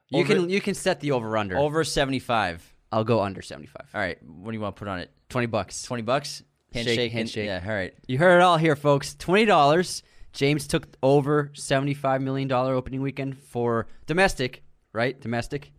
You 0.09 0.19
Over- 0.21 0.33
can 0.35 0.49
you 0.49 0.61
can 0.61 0.73
set 0.73 0.99
the 0.99 1.11
over 1.11 1.37
under. 1.37 1.57
over 1.57 1.83
seventy 1.83 2.19
five. 2.19 2.73
I'll 2.91 3.03
go 3.03 3.21
under 3.23 3.41
75. 3.41 3.89
All 3.95 3.99
right, 3.99 4.19
what 4.23 4.51
do 4.51 4.55
you 4.55 4.61
want 4.61 4.75
to 4.75 4.79
put 4.79 4.87
on 4.87 4.99
it? 4.99 5.09
20 5.29 5.47
bucks. 5.47 5.81
Twenty 5.81 6.03
bucks. 6.03 6.43
Shake, 6.73 6.85
Handshake. 6.85 7.11
handshake. 7.11 7.45
Yeah. 7.47 7.63
All 7.65 7.73
right. 7.73 7.91
You 8.07 8.19
heard 8.19 8.37
it 8.37 8.43
all 8.43 8.57
here, 8.57 8.75
folks. 8.75 9.15
Twenty 9.15 9.45
dollars. 9.45 10.03
James 10.31 10.67
took 10.67 10.87
over 11.03 11.51
seventy-five 11.55 12.21
million 12.21 12.47
dollar 12.47 12.73
opening 12.75 13.01
weekend 13.01 13.37
for 13.37 13.87
domestic, 14.05 14.63
right? 14.93 15.19
Domestic. 15.19 15.71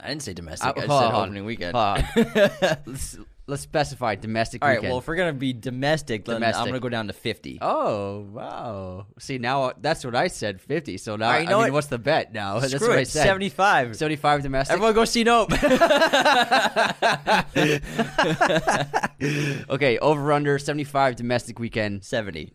I 0.00 0.08
didn't 0.08 0.22
say 0.22 0.32
domestic. 0.32 0.68
Uh, 0.68 0.72
I 0.76 0.86
just 0.86 0.98
said 0.98 1.12
on. 1.12 1.24
opening 1.24 1.44
weekend. 1.44 1.74
Let's, 3.46 3.62
specify 3.62 4.14
domestic. 4.14 4.62
All 4.62 4.68
right. 4.68 4.78
weekend. 4.78 4.92
Well, 4.92 4.98
if 5.00 5.08
we're 5.08 5.16
gonna 5.16 5.32
be 5.32 5.52
domestic, 5.52 6.24
then 6.24 6.42
I'm 6.44 6.52
gonna 6.52 6.80
go 6.80 6.88
down 6.88 7.08
to 7.08 7.12
fifty. 7.12 7.58
oh 7.60 8.20
wow. 8.20 9.06
See 9.18 9.38
now 9.38 9.64
uh, 9.64 9.72
that's 9.80 10.04
what 10.04 10.14
I 10.14 10.28
said. 10.28 10.60
Fifty. 10.60 10.96
So 10.96 11.16
now 11.16 11.26
All 11.26 11.32
right, 11.32 11.38
I 11.38 11.42
you 11.42 11.48
know 11.48 11.56
mean, 11.58 11.62
what? 11.64 11.72
what's 11.72 11.86
the 11.88 11.98
bet 11.98 12.32
now? 12.32 12.58
that's 12.60 12.72
Screw 12.74 12.88
what 12.88 12.98
it. 12.98 13.00
I 13.00 13.04
said. 13.04 13.24
Seventy-five. 13.24 13.96
Seventy-five 13.96 14.42
domestic. 14.42 14.74
Everyone 14.74 14.94
go 14.94 15.04
see 15.04 15.24
Nope. 15.24 15.52
okay, 19.70 19.98
over 19.98 20.32
under 20.32 20.58
seventy-five 20.58 21.16
domestic 21.16 21.58
weekend. 21.58 22.04
Seventy. 22.04 22.52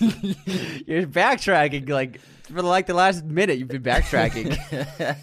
You're 0.00 1.06
backtracking 1.06 1.88
like 1.88 2.20
for 2.44 2.62
like 2.62 2.86
the 2.86 2.94
last 2.94 3.24
minute. 3.24 3.58
You've 3.58 3.68
been 3.68 3.82
backtracking. 3.82 5.16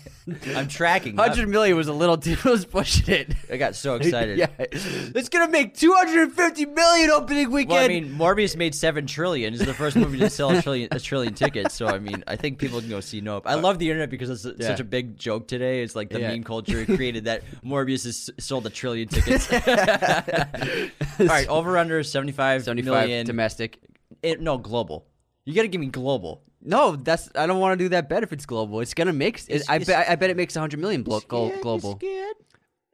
I'm 0.56 0.68
tracking. 0.68 1.18
Hundred 1.18 1.50
million 1.50 1.76
was 1.76 1.88
a 1.88 1.94
little 1.94 2.18
too 2.18 2.38
was 2.50 2.64
pushing 2.66 3.14
it. 3.14 3.34
I 3.52 3.58
got 3.58 3.76
so 3.76 3.96
excited. 3.96 4.38
yeah, 4.38 4.48
it's 4.60 5.30
gonna 5.30 5.52
make 5.52 5.76
two 5.76 5.92
hundred 5.94 6.22
and 6.24 6.34
fifty 6.34 6.66
million 6.66 7.10
opening 7.10 7.52
weekend. 7.52 7.72
Well, 7.72 7.84
I 7.84 7.88
mean, 7.88 8.16
Morbius 8.18 8.56
made 8.56 8.74
seven 8.76 9.08
trillion. 9.08 9.54
It's 9.54 9.66
the 9.66 9.74
first 9.74 9.96
movie 9.98 10.20
to 10.20 10.30
sell 10.30 10.52
a 10.52 10.62
trillion, 10.62 10.90
a 10.92 11.00
trillion 11.00 11.34
tickets. 11.34 11.74
So, 11.76 11.88
I 11.88 12.00
mean, 12.00 12.24
I 12.28 12.36
think 12.36 12.60
people 12.60 12.80
can 12.80 12.90
go 12.90 13.00
see 13.02 13.20
Nope. 13.20 13.44
I 13.48 13.54
uh, 13.54 13.62
love 13.62 13.80
the 13.80 13.90
internet 13.90 14.10
because 14.12 14.30
it's 14.46 14.60
Yeah. 14.62 14.68
such 14.68 14.80
a 14.80 14.84
big 14.84 15.18
joke 15.18 15.48
today. 15.48 15.82
It's 15.84 15.96
like 15.96 16.10
the 16.10 16.20
Yeah. 16.22 16.32
meme 16.32 16.44
culture 16.44 16.86
created 16.96 17.26
that 17.26 17.44
Morbius 17.66 18.04
has 18.06 18.30
sold 18.38 18.66
a 18.68 18.70
trillion 18.70 19.08
tickets. 19.08 19.52
All 19.52 21.26
right, 21.28 21.48
over 21.48 21.78
under 21.78 22.04
seventy-five 22.04 22.64
seventy-five 22.64 23.08
million. 23.08 23.26
domestic. 23.26 23.80
It- 24.24 24.42
no, 24.42 24.58
global. 24.58 25.08
You 25.46 25.54
got 25.56 25.64
to 25.64 25.68
give 25.68 25.82
me 25.82 25.88
global. 25.88 26.44
No, 26.64 26.96
that's 26.96 27.30
I 27.36 27.48
don't 27.48 27.60
want 27.60 27.78
to 27.80 27.84
do 27.86 27.90
that 27.90 28.08
bet 28.08 28.22
if 28.22 28.32
it's 28.32 28.46
global. 28.46 28.82
It's 28.82 28.94
gonna 28.94 29.14
make. 29.14 29.42
I 29.68 29.80
bet. 29.80 30.10
I 30.10 30.16
bet 30.16 30.30
it 30.30 30.38
makes 30.38 30.54
hundred 30.54 30.80
million 30.80 31.02
blo- 31.02 31.20
glo- 31.22 31.52
global. 31.62 32.00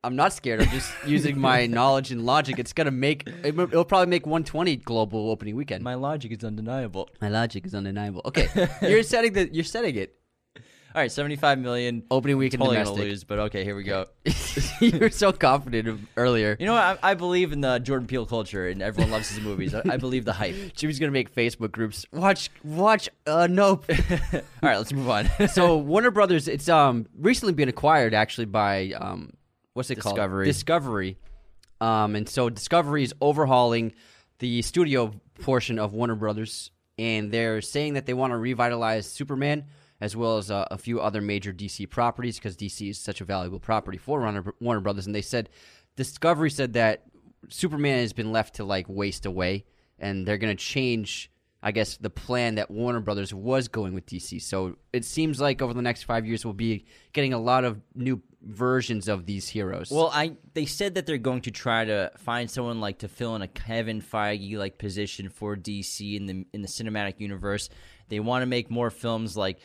I'm 0.04 0.16
not 0.16 0.32
scared. 0.32 0.62
I'm 0.62 0.70
just 0.70 0.90
using 1.06 1.38
my 1.38 1.66
knowledge 1.66 2.12
and 2.12 2.26
logic. 2.26 2.60
It's 2.60 2.72
gonna 2.72 2.92
make. 2.92 3.28
It, 3.44 3.56
will 3.58 3.84
probably 3.84 4.08
make 4.08 4.26
120 4.26 4.78
global 4.78 5.30
opening 5.32 5.58
weekend. 5.58 5.84
My 5.84 5.96
logic 5.96 6.32
is 6.32 6.46
undeniable. 6.46 7.10
My 7.20 7.28
logic 7.28 7.66
is 7.66 7.76
undeniable. 7.76 8.22
Okay, 8.26 8.48
you're 8.82 9.04
setting 9.04 9.34
the. 9.34 9.54
You're 9.54 9.66
setting 9.66 9.96
it. 9.98 10.17
All 10.98 11.04
right, 11.04 11.12
seventy-five 11.12 11.60
million. 11.60 12.02
Opening 12.10 12.38
weekend 12.38 12.60
Totally 12.60 12.78
domestic. 12.78 12.98
gonna 12.98 13.10
lose, 13.10 13.24
but 13.24 13.38
okay, 13.38 13.64
here 13.64 13.76
we 13.76 13.84
go. 13.84 14.08
you 14.82 14.98
were 14.98 15.12
so 15.12 15.32
confident 15.32 16.08
earlier. 16.18 16.58
You 16.60 16.66
know 16.66 16.74
what? 16.74 16.98
I, 17.04 17.12
I 17.12 17.14
believe 17.14 17.52
in 17.52 17.62
the 17.62 17.78
Jordan 17.78 18.08
Peele 18.08 18.26
culture, 18.26 18.68
and 18.68 18.82
everyone 18.82 19.12
loves 19.12 19.30
his 19.30 19.40
movies. 19.40 19.76
I, 19.76 19.84
I 19.88 19.98
believe 19.98 20.26
the 20.26 20.34
hype. 20.34 20.56
Jimmy's 20.76 20.98
gonna 20.98 21.12
make 21.12 21.32
Facebook 21.32 21.72
groups. 21.72 22.08
Watch, 22.12 22.50
watch. 22.64 23.10
Uh, 23.28 23.46
nope. 23.46 23.86
All 23.92 24.42
right, 24.64 24.78
let's 24.80 24.92
move 24.92 25.08
on. 25.08 25.30
so 25.50 25.78
Warner 25.78 26.10
Brothers, 26.10 26.48
it's 26.48 26.68
um 26.68 27.06
recently 27.16 27.54
been 27.54 27.70
acquired 27.70 28.16
actually 28.16 28.46
by 28.46 28.94
um 28.94 29.34
what's 29.76 29.92
it 29.92 30.00
called 30.00 30.16
Discovery. 30.16 30.46
Discovery, 30.48 31.18
um 31.80 32.16
and 32.16 32.28
so 32.28 32.50
Discovery 32.50 33.04
is 33.04 33.14
overhauling 33.22 33.94
the 34.40 34.64
studio 34.64 35.14
portion 35.42 35.78
of 35.78 35.94
Warner 35.94 36.16
Brothers, 36.16 36.72
and 36.98 37.32
they're 37.32 37.62
saying 37.62 37.94
that 37.94 38.08
they 38.08 38.16
want 38.16 38.32
to 38.34 38.38
revitalize 38.38 39.06
Superman 39.06 39.66
as 40.00 40.16
well 40.16 40.38
as 40.38 40.52
uh, 40.52 40.66
a 40.70 40.78
few 40.78 41.00
other 41.00 41.22
major 41.22 41.52
DC 41.52 41.90
properties 41.90 42.38
because 42.38 42.56
DC 42.56 42.90
is 42.90 43.00
such 43.00 43.22
a 43.22 43.26
valuable 43.26 43.60
property 43.60 43.98
for 43.98 44.20
Warner, 44.20 44.54
Warner 44.60 44.82
Brothers, 44.82 45.06
and 45.06 45.16
they 45.16 45.22
said 45.22 45.50
Discovery 45.96 46.52
said 46.52 46.74
that 46.74 47.04
Superman 47.50 48.00
has 48.00 48.14
been 48.14 48.32
left 48.32 48.56
to 48.56 48.64
like 48.64 48.86
waste 48.88 49.26
away, 49.26 49.66
and 50.00 50.28
they're 50.28 50.38
gonna 50.38 50.56
change. 50.56 51.32
I 51.64 51.72
guess 51.72 51.98
the 51.98 52.12
plan 52.12 52.56
that 52.56 52.70
Warner 52.70 53.00
Brothers 53.00 53.34
was 53.34 53.68
going 53.68 53.96
with 53.96 54.06
DC. 54.06 54.40
So 54.44 54.78
it 54.94 55.04
seems 55.04 55.42
like 55.42 55.64
over 55.64 55.74
the 55.74 55.82
next 55.82 56.04
five 56.04 56.26
years 56.26 56.46
we'll 56.46 56.54
be 56.54 56.86
getting 57.14 57.34
a 57.34 57.40
lot 57.40 57.66
of 57.66 57.82
new 57.96 58.22
versions 58.44 59.08
of 59.08 59.26
these 59.26 59.50
heroes. 59.50 59.92
Well, 59.92 60.12
I 60.14 60.38
they 60.54 60.66
said 60.66 60.96
that 60.96 61.06
they're 61.06 61.18
going 61.18 61.42
to 61.42 61.52
try 61.52 61.86
to 61.86 62.12
find 62.18 62.50
someone 62.50 62.80
like 62.80 63.00
to 63.00 63.08
fill 63.08 63.36
in 63.36 63.42
a 63.42 63.48
Kevin 63.48 64.02
Feige 64.02 64.58
like 64.58 64.78
position 64.78 65.30
for 65.30 65.56
DC 65.56 66.16
in 66.16 66.26
the 66.26 66.46
in 66.54 66.62
the 66.62 66.68
cinematic 66.68 67.20
universe. 67.20 67.70
They 68.10 68.20
want 68.20 68.44
to 68.44 68.46
make 68.46 68.70
more 68.70 68.90
films 68.90 69.36
like 69.36 69.60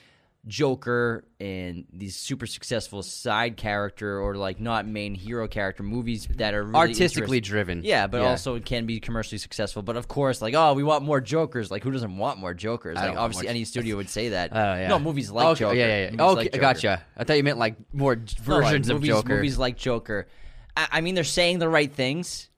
Joker 0.46 1.25
and 1.38 1.84
these 1.92 2.16
super 2.16 2.46
successful 2.46 3.02
side 3.04 3.56
character 3.56 4.20
or 4.20 4.34
like 4.34 4.61
not 4.61 4.87
main 4.87 5.14
hero 5.14 5.46
character 5.46 5.84
movies 5.84 6.26
that 6.37 6.52
are 6.52 6.64
really 6.64 6.76
artistically 6.76 7.40
driven. 7.40 7.82
Yeah, 7.84 8.08
but 8.08 8.22
also 8.22 8.56
it 8.56 8.64
can 8.64 8.84
be 8.84 8.99
commercially 8.99 9.38
successful. 9.38 9.82
But 9.82 9.96
of 9.96 10.08
course, 10.08 10.42
like 10.42 10.54
oh, 10.54 10.75
we 10.75 10.82
want 10.82 11.04
more 11.04 11.20
Jokers. 11.20 11.70
Like 11.70 11.84
who 11.84 11.92
doesn't 11.92 12.16
want 12.16 12.38
more 12.38 12.54
Jokers? 12.54 12.99
I 12.99 13.08
Like 13.08 13.18
obviously, 13.18 13.49
any 13.49 13.64
studio 13.64 13.96
would 13.96 14.08
say 14.08 14.30
that. 14.30 14.50
Oh 14.62 14.75
yeah. 14.75 14.88
No, 14.88 14.99
movies 14.99 15.30
like 15.30 15.46
okay, 15.49 15.58
Joker. 15.61 15.75
Yeah, 15.75 15.87
yeah, 15.87 15.96
yeah. 16.04 16.11
Movies 16.11 16.20
Okay, 16.20 16.50
like 16.52 16.61
gotcha. 16.61 17.02
I 17.16 17.25
thought 17.25 17.37
you 17.37 17.42
meant 17.42 17.58
like 17.58 17.75
more 17.92 18.14
No, 18.14 18.22
like, 18.22 18.38
versions 18.38 18.88
of 18.88 18.96
movies, 18.96 19.08
Joker. 19.08 19.34
Movies 19.34 19.58
like 19.58 19.76
Joker. 19.76 20.28
I, 20.76 20.88
I 20.92 21.00
mean, 21.00 21.14
they're 21.14 21.25
saying 21.25 21.58
the 21.58 21.68
right 21.68 21.92
things. 21.92 22.49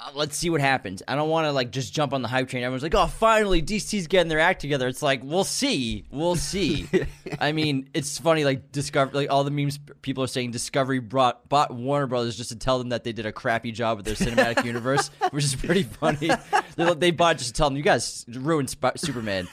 Uh, 0.00 0.10
let's 0.14 0.36
see 0.36 0.48
what 0.48 0.60
happens. 0.60 1.02
I 1.08 1.16
don't 1.16 1.28
want 1.28 1.46
to 1.46 1.52
like 1.52 1.72
just 1.72 1.92
jump 1.92 2.12
on 2.12 2.22
the 2.22 2.28
hype 2.28 2.48
train. 2.48 2.62
Everyone's 2.62 2.84
like, 2.84 2.94
"Oh, 2.94 3.08
finally, 3.08 3.60
DC's 3.62 4.06
getting 4.06 4.28
their 4.28 4.38
act 4.38 4.60
together." 4.60 4.86
It's 4.86 5.02
like, 5.02 5.22
we'll 5.24 5.42
see, 5.44 6.04
we'll 6.12 6.36
see. 6.36 6.88
I 7.40 7.50
mean, 7.50 7.88
it's 7.94 8.16
funny. 8.16 8.44
Like 8.44 8.70
Discovery, 8.70 9.14
like 9.14 9.30
all 9.30 9.42
the 9.42 9.50
memes 9.50 9.80
people 10.02 10.22
are 10.22 10.28
saying, 10.28 10.52
Discovery 10.52 11.00
brought 11.00 11.48
bought 11.48 11.74
Warner 11.74 12.06
Brothers 12.06 12.36
just 12.36 12.50
to 12.50 12.56
tell 12.56 12.78
them 12.78 12.90
that 12.90 13.02
they 13.02 13.12
did 13.12 13.26
a 13.26 13.32
crappy 13.32 13.72
job 13.72 13.96
with 13.96 14.06
their 14.06 14.14
cinematic 14.14 14.64
universe, 14.72 15.10
which 15.30 15.44
is 15.44 15.56
pretty 15.56 15.82
funny. 15.82 16.30
They, 16.78 16.94
they 16.94 17.10
bought 17.10 17.36
just 17.38 17.50
to 17.50 17.52
tell 17.58 17.68
them 17.68 17.76
you 17.76 17.82
guys 17.82 18.24
ruined 18.28 18.70
Sp- 18.72 18.96
Superman. 18.96 19.48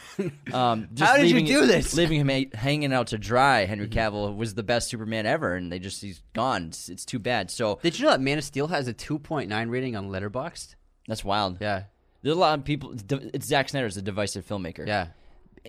Um, 0.54 0.88
just 0.94 1.12
How 1.12 1.18
did 1.18 1.28
you 1.28 1.36
leaving 1.36 1.46
do 1.46 1.66
this? 1.66 1.94
Leaving 1.96 2.22
him 2.22 2.30
a- 2.30 2.50
hanging 2.54 2.94
out 2.94 3.08
to 3.08 3.18
dry. 3.18 3.66
Henry 3.66 3.90
Cavill 3.90 4.36
was 4.36 4.54
the 4.54 4.64
best 4.64 4.90
Superman 4.90 5.26
ever, 5.26 5.56
and 5.56 5.72
they 5.72 5.80
just 5.80 6.02
he's 6.02 6.22
gone. 6.34 6.68
It's, 6.68 6.88
it's 6.88 7.04
too 7.06 7.20
bad. 7.20 7.52
So 7.52 7.80
Did 7.84 8.00
you 8.00 8.06
know 8.06 8.12
that 8.12 8.22
Man 8.22 8.38
of 8.38 8.44
Steel 8.44 8.68
has 8.68 8.88
a 8.88 8.94
2.9 8.94 9.70
rating 9.70 9.96
on 9.96 10.10
Letterboxd? 10.10 10.76
that's 11.08 11.24
wild. 11.26 11.58
Yeah. 11.60 11.84
There's 12.22 12.36
a 12.36 12.40
lot 12.40 12.58
of 12.58 12.66
people. 12.66 12.96
It's 13.12 13.46
Zack 13.48 13.70
Snyder's 13.70 13.98
a 13.98 14.02
divisive 14.02 14.48
filmmaker. 14.48 14.88
Yeah. 14.88 15.08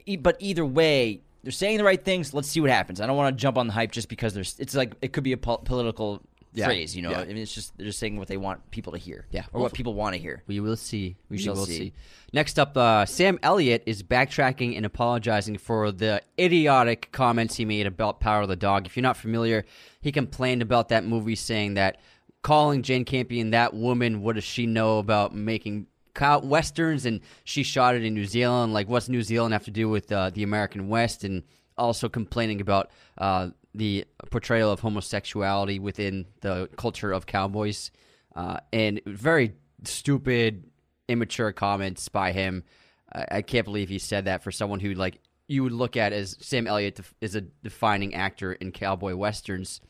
E- 0.07 0.17
But 0.17 0.37
either 0.41 0.65
way, 0.65 1.21
they're 1.43 1.53
saying 1.53 1.79
the 1.79 1.85
right 1.85 2.03
things. 2.03 2.33
Let's 2.33 2.49
see 2.49 2.61
what 2.61 2.71
happens. 2.71 3.01
I 3.01 3.07
don't 3.07 3.17
want 3.17 3.37
to 3.37 3.41
jump 3.41 3.59
on 3.59 3.67
the 3.67 3.73
hype 3.73 3.93
just 3.93 4.09
because 4.09 4.33
there's. 4.35 4.57
It's 4.59 4.75
like 4.75 4.95
it 5.03 5.13
could 5.13 5.25
be 5.25 5.33
a 5.33 5.37
po- 5.37 5.59
political 5.59 6.23
Yeah. 6.57 6.67
phrase. 6.67 6.97
You 6.97 7.03
know, 7.03 7.11
Yeah. 7.11 7.21
I 7.21 7.27
mean, 7.27 7.37
it's 7.39 7.55
just 7.55 7.77
they're 7.77 7.87
just 7.87 7.99
saying 7.99 8.17
what 8.17 8.29
they 8.29 8.37
want 8.37 8.71
people 8.71 8.93
to 8.93 8.99
hear. 8.99 9.27
Yeah. 9.31 9.45
or 9.53 9.61
what 9.61 9.73
people 9.75 9.95
want 9.95 10.15
to 10.15 10.21
hear. 10.21 10.43
We 10.47 10.59
will 10.61 10.77
see. 10.77 11.17
We, 11.29 11.39
shall 11.39 11.55
will 11.55 11.67
see. 11.67 11.77
see. 11.79 11.93
Next 12.33 12.59
up, 12.59 12.77
uh, 12.77 13.05
Sam 13.07 13.39
Elliott 13.43 13.83
is 13.87 14.03
backtracking 14.03 14.77
and 14.77 14.85
apologizing 14.87 15.59
for 15.59 15.93
the 15.93 16.23
idiotic 16.39 17.13
comments 17.13 17.57
he 17.57 17.65
made 17.65 17.87
about 17.87 18.21
Power 18.21 18.43
of 18.43 18.49
the 18.49 18.57
Dog. 18.57 18.87
If 18.87 18.97
you're 18.97 19.03
not 19.03 19.17
familiar, 19.17 19.65
he 20.01 20.11
complained 20.13 20.63
about 20.63 20.89
that 20.89 21.05
movie, 21.05 21.35
saying 21.37 21.75
that 21.75 22.01
calling 22.43 22.83
Jane 22.83 23.05
Campion 23.05 23.51
that 23.51 23.75
woman, 23.75 24.23
what 24.23 24.35
does 24.37 24.45
she 24.45 24.67
know 24.67 24.99
about 24.99 25.35
making 25.35 25.87
cow- 26.15 26.41
westerns? 26.41 27.05
And 27.05 27.21
she 27.45 27.63
shot 27.63 27.95
it 27.95 28.05
in 28.05 28.15
New 28.15 28.27
Zealand. 28.27 28.73
Like, 28.73 28.89
what's 28.89 29.09
New 29.09 29.23
Zealand 29.23 29.53
have 29.53 29.65
to 29.65 29.71
do 29.71 29.89
with 29.89 30.11
uh, 30.13 30.31
the 30.31 30.43
American 30.43 30.89
West? 30.89 31.25
And 31.25 31.43
also 31.79 32.09
complaining 32.09 32.61
about 32.63 32.91
uh, 33.19 33.51
the 33.77 34.05
portrayal 34.31 34.71
of 34.71 34.81
homosexuality 34.81 35.79
within 35.79 36.27
the 36.41 36.69
culture 36.77 37.13
of 37.13 37.27
cowboys. 37.27 37.91
Uh, 38.35 38.59
and 38.73 39.01
very 39.07 39.53
stupid, 39.85 40.65
immature 41.09 41.53
comments 41.53 42.09
by 42.09 42.33
him. 42.33 42.65
I, 43.13 43.27
I 43.31 43.43
can't 43.43 43.65
believe 43.65 43.89
he 43.89 43.99
said 43.99 44.25
that 44.27 44.43
for 44.43 44.51
someone 44.51 44.81
who 44.81 44.95
like 44.95 45.21
you 45.49 45.63
would 45.63 45.73
look 45.73 45.97
at 45.97 46.13
as 46.13 46.37
Sam 46.41 46.67
Elliott 46.67 46.97
def- 46.97 47.15
is 47.21 47.35
a 47.37 47.41
defining 47.41 48.15
actor 48.15 48.53
in 48.53 48.73
cowboy 48.73 49.15
westerns. 49.15 49.81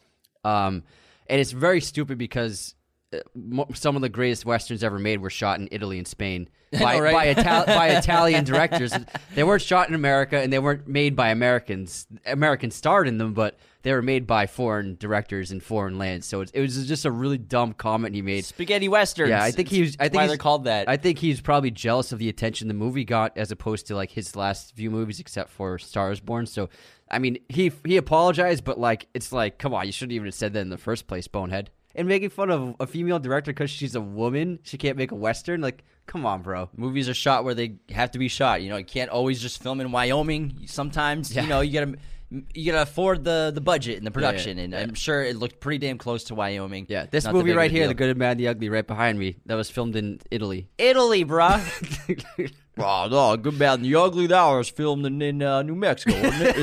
Um, 0.44 0.82
and 1.28 1.40
it's 1.40 1.52
very 1.52 1.80
stupid 1.80 2.18
because 2.18 2.74
uh, 3.12 3.64
some 3.74 3.96
of 3.96 4.02
the 4.02 4.08
greatest 4.08 4.44
westerns 4.44 4.84
ever 4.84 4.98
made 4.98 5.20
were 5.20 5.30
shot 5.30 5.58
in 5.58 5.68
Italy 5.70 5.98
and 5.98 6.06
Spain 6.06 6.48
by 6.72 6.96
know, 6.96 7.02
right? 7.02 7.12
by, 7.36 7.42
Ital- 7.42 7.66
by 7.74 7.88
Italian 7.88 8.44
directors. 8.44 8.92
They 9.34 9.44
weren't 9.44 9.62
shot 9.62 9.88
in 9.88 9.94
America 9.94 10.38
and 10.38 10.52
they 10.52 10.58
weren't 10.58 10.86
made 10.86 11.16
by 11.16 11.30
Americans. 11.30 12.06
Americans 12.26 12.74
starred 12.74 13.08
in 13.08 13.18
them, 13.18 13.32
but 13.32 13.58
they 13.86 13.92
were 13.92 14.02
made 14.02 14.26
by 14.26 14.48
foreign 14.48 14.96
directors 14.98 15.52
in 15.52 15.60
foreign 15.60 15.96
lands. 15.96 16.26
So 16.26 16.40
it, 16.40 16.50
it 16.52 16.60
was 16.60 16.88
just 16.88 17.04
a 17.04 17.10
really 17.12 17.38
dumb 17.38 17.72
comment 17.72 18.16
he 18.16 18.20
made. 18.20 18.44
Spaghetti 18.44 18.88
westerns. 18.88 19.30
Yeah, 19.30 19.44
I 19.44 19.52
think 19.52 19.68
he 19.68 19.82
was. 19.82 19.96
I 20.00 20.08
think 20.08 20.14
why 20.14 20.26
they're 20.26 20.36
called 20.36 20.64
that. 20.64 20.88
I 20.88 20.96
think 20.96 21.20
he's 21.20 21.40
probably 21.40 21.70
jealous 21.70 22.10
of 22.10 22.18
the 22.18 22.28
attention 22.28 22.66
the 22.66 22.74
movie 22.74 23.04
got, 23.04 23.38
as 23.38 23.52
opposed 23.52 23.86
to 23.86 23.94
like 23.94 24.10
his 24.10 24.34
last 24.34 24.74
few 24.74 24.90
movies, 24.90 25.20
except 25.20 25.50
for 25.50 25.78
Stars 25.78 26.18
Born. 26.18 26.46
So, 26.46 26.68
I 27.08 27.20
mean, 27.20 27.38
he 27.48 27.70
he 27.84 27.96
apologized, 27.96 28.64
but 28.64 28.76
like, 28.76 29.06
it's 29.14 29.30
like, 29.30 29.58
come 29.58 29.72
on, 29.72 29.86
you 29.86 29.92
shouldn't 29.92 30.14
even 30.14 30.26
have 30.26 30.34
said 30.34 30.52
that 30.54 30.60
in 30.62 30.70
the 30.70 30.78
first 30.78 31.06
place, 31.06 31.28
bonehead. 31.28 31.70
And 31.94 32.08
making 32.08 32.30
fun 32.30 32.50
of 32.50 32.74
a 32.80 32.88
female 32.88 33.20
director 33.20 33.52
because 33.52 33.70
she's 33.70 33.94
a 33.94 34.00
woman, 34.00 34.58
she 34.64 34.76
can't 34.78 34.98
make 34.98 35.12
a 35.12 35.14
western. 35.14 35.60
Like, 35.60 35.84
come 36.06 36.26
on, 36.26 36.42
bro. 36.42 36.68
Movies 36.76 37.08
are 37.08 37.14
shot 37.14 37.44
where 37.44 37.54
they 37.54 37.76
have 37.90 38.10
to 38.10 38.18
be 38.18 38.26
shot. 38.28 38.62
You 38.62 38.68
know, 38.68 38.76
you 38.78 38.84
can't 38.84 39.10
always 39.10 39.40
just 39.40 39.62
film 39.62 39.80
in 39.80 39.92
Wyoming. 39.92 40.64
Sometimes, 40.66 41.34
Yeah. 41.34 41.42
you 41.42 41.48
know, 41.48 41.60
you 41.60 41.72
gotta 41.72 41.96
you 42.30 42.72
gotta 42.72 42.82
afford 42.82 43.24
the 43.24 43.52
the 43.54 43.60
budget 43.60 43.98
and 43.98 44.06
the 44.06 44.10
production. 44.10 44.58
And 44.58 44.72
yeah. 44.72 44.80
I'm 44.80 44.94
sure 44.94 45.22
it 45.22 45.36
looked 45.36 45.60
pretty 45.60 45.78
damn 45.78 45.98
close 45.98 46.24
to 46.24 46.34
Wyoming. 46.34 46.86
Yeah, 46.88 47.06
this 47.10 47.24
Not 47.24 47.34
movie 47.34 47.44
big 47.44 47.50
of 47.52 47.56
a 47.56 47.58
right 47.58 47.70
here, 47.70 47.82
deal. 47.82 47.88
The 47.88 47.94
Good 47.94 48.10
and 48.10 48.18
Bad, 48.18 48.38
the 48.38 48.48
Ugly, 48.48 48.68
right 48.68 48.86
behind 48.86 49.18
me, 49.18 49.36
that 49.46 49.54
was 49.54 49.70
filmed 49.70 49.96
in 49.96 50.20
Italy. 50.30 50.68
Italy, 50.78 51.24
bruh. 51.24 52.52
oh 52.78 53.08
no, 53.10 53.36
good, 53.36 53.58
bad, 53.58 53.74
and 53.74 53.84
the 53.84 53.94
ugly. 53.94 54.26
That 54.26 54.44
was 54.44 54.68
filmed 54.68 55.06
in, 55.06 55.22
in 55.22 55.42
uh, 55.42 55.62
New 55.62 55.76
Mexico, 55.76 56.20
wasn't 56.20 56.58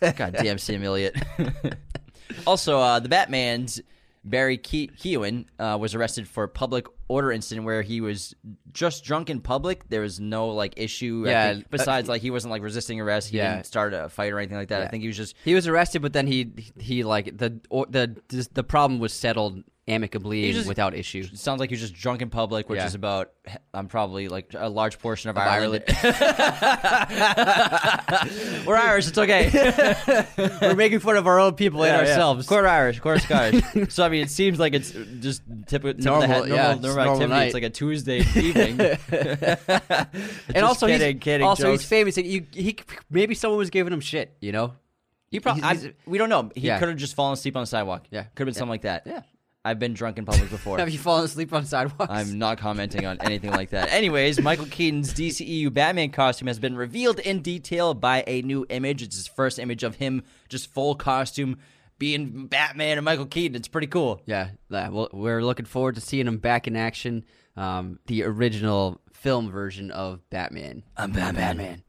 it? 0.00 0.16
God 0.16 0.36
damn, 0.38 0.58
Sam 0.58 0.82
Elliott. 0.82 1.16
also, 2.46 2.78
uh, 2.78 3.00
the 3.00 3.08
Batman's 3.08 3.80
Barry 4.24 4.56
Ke- 4.56 4.90
uh, 5.58 5.76
was 5.78 5.94
arrested 5.94 6.26
for 6.26 6.44
a 6.44 6.48
public 6.48 6.86
order 7.08 7.30
incident 7.30 7.66
where 7.66 7.82
he 7.82 8.00
was 8.00 8.34
just 8.72 9.04
drunk 9.04 9.28
in 9.28 9.40
public. 9.40 9.88
There 9.90 10.00
was 10.00 10.18
no 10.18 10.48
like 10.48 10.74
issue. 10.76 11.24
Yeah, 11.26 11.54
think, 11.54 11.70
besides 11.70 12.08
like 12.08 12.22
he 12.22 12.30
wasn't 12.30 12.50
like 12.50 12.62
resisting 12.62 13.00
arrest. 13.00 13.28
He 13.28 13.36
Yeah. 13.36 13.54
didn't 13.54 13.66
start 13.66 13.92
a 13.92 14.08
fight 14.08 14.32
or 14.32 14.38
anything 14.38 14.56
like 14.56 14.68
that. 14.68 14.82
I 14.82 14.88
think 14.88 15.02
he 15.02 15.08
was 15.08 15.16
just. 15.16 15.36
He 15.44 15.54
was 15.54 15.66
arrested, 15.68 16.00
but 16.02 16.12
then 16.14 16.26
he 16.26 16.52
he 16.78 17.04
like 17.04 17.36
the 17.36 17.60
or, 17.68 17.86
the 17.88 18.16
the 18.52 18.64
problem 18.64 18.98
was 18.98 19.12
settled 19.12 19.62
amicably 19.86 20.46
and 20.46 20.54
just- 20.54 20.68
without 20.68 20.94
issue. 20.94 21.26
It 21.30 21.38
sounds 21.38 21.60
like 21.60 21.70
you're 21.70 21.78
just 21.80 21.94
drunk 21.94 22.22
in 22.22 22.30
public, 22.30 22.68
which 22.68 22.78
Yeah. 22.78 22.86
is 22.86 22.94
about 22.94 23.32
I'm 23.74 23.88
probably 23.88 24.28
like 24.28 24.54
a 24.56 24.68
large 24.68 24.98
portion 24.98 25.30
of, 25.30 25.36
Of 25.36 25.42
Ireland. 25.42 25.84
We're 28.66 28.76
Irish. 28.76 29.08
It's 29.08 29.18
okay. 29.18 29.50
We're 30.62 30.74
making 30.74 31.00
fun 31.00 31.16
of 31.16 31.26
our 31.26 31.38
own 31.38 31.54
people 31.54 31.82
and 31.84 31.92
Yeah, 31.92 32.02
yeah. 32.02 32.08
ourselves. 32.12 32.46
Quarter 32.46 32.68
Irish, 32.68 33.00
quarter 33.00 33.20
Scottish. 33.20 33.62
so 33.90 34.04
I 34.04 34.08
mean, 34.08 34.22
it 34.22 34.30
seems 34.30 34.58
like 34.58 34.74
it's 34.74 34.94
uh, 34.94 35.04
just 35.20 35.42
typical, 35.66 35.94
tip 35.94 36.04
Normal, 36.04 36.22
of 36.22 36.28
the 36.28 36.34
head, 36.34 36.48
normal, 36.48 36.56
yeah, 36.56 36.74
normal 36.74 36.94
normal 37.04 37.12
activity. 37.14 37.32
night. 37.34 37.44
It's 37.46 37.54
like 37.54 37.62
a 37.64 37.70
Tuesday 37.70 38.18
evening. 38.20 38.80
and 40.54 40.64
also, 40.64 40.86
kidding, 40.86 41.16
he's, 41.16 41.22
kidding 41.22 41.46
also 41.46 41.70
he's 41.70 41.80
jokes. 41.80 41.88
famous. 41.88 42.16
You, 42.16 42.46
he 42.52 42.76
maybe 43.10 43.34
someone 43.34 43.58
was 43.58 43.70
giving 43.70 43.92
him 43.92 44.00
shit. 44.00 44.36
You 44.40 44.52
know, 44.52 44.74
He 45.30 45.40
probably 45.40 45.62
He's- 45.62 45.82
he's- 45.82 45.94
we 46.06 46.18
don't 46.18 46.28
know. 46.28 46.50
He 46.54 46.66
Yeah. 46.68 46.78
could 46.78 46.88
have 46.88 46.98
just 46.98 47.14
fallen 47.14 47.34
asleep 47.34 47.56
on 47.56 47.62
the 47.62 47.66
sidewalk. 47.66 48.04
Yeah. 48.10 48.24
could 48.34 48.40
have 48.40 48.46
been 48.46 48.54
something 48.54 48.70
like 48.70 48.82
that. 48.82 49.02
Yeah. 49.06 49.22
I've 49.64 49.78
been 49.78 49.94
drunk 49.94 50.18
in 50.18 50.26
public 50.26 50.50
before. 50.50 50.78
have 50.80 50.90
you 50.90 50.98
fallen 50.98 51.24
asleep 51.24 51.52
on 51.52 51.64
sidewalks? 51.64 52.12
I'm 52.12 52.38
not 52.38 52.58
commenting 52.58 53.06
on 53.06 53.18
anything 53.20 53.50
like 53.50 53.70
that. 53.70 53.90
Anyways, 53.92 54.40
Michael 54.40 54.66
Keaton's 54.66 55.14
DCEU 55.14 55.72
Batman 55.72 56.10
costume 56.10 56.48
has 56.48 56.58
been 56.58 56.76
revealed 56.76 57.18
in 57.20 57.40
detail 57.40 57.94
by 57.94 58.24
a 58.26 58.42
new 58.42 58.66
image. 58.68 59.02
It's 59.02 59.16
his 59.16 59.26
first 59.26 59.58
image 59.58 59.82
of 59.82 59.96
him 59.96 60.22
just 60.48 60.72
full 60.72 60.94
costume 60.94 61.58
being 61.98 62.46
Batman 62.46 62.98
and 62.98 63.04
Michael 63.04 63.26
Keaton. 63.26 63.56
It's 63.56 63.68
pretty 63.68 63.86
cool. 63.86 64.20
Yeah, 64.26 64.50
yeah, 64.68 64.88
well, 64.88 65.08
we're 65.12 65.42
looking 65.42 65.66
forward 65.66 65.94
to 65.94 66.00
seeing 66.00 66.26
him 66.26 66.38
back 66.38 66.66
in 66.66 66.76
action. 66.76 67.24
Um, 67.56 68.00
the 68.06 68.24
original 68.24 69.00
film 69.12 69.50
version 69.50 69.90
of 69.90 70.28
Batman. 70.28 70.82
I'm 70.96 71.12
Batman. 71.12 71.84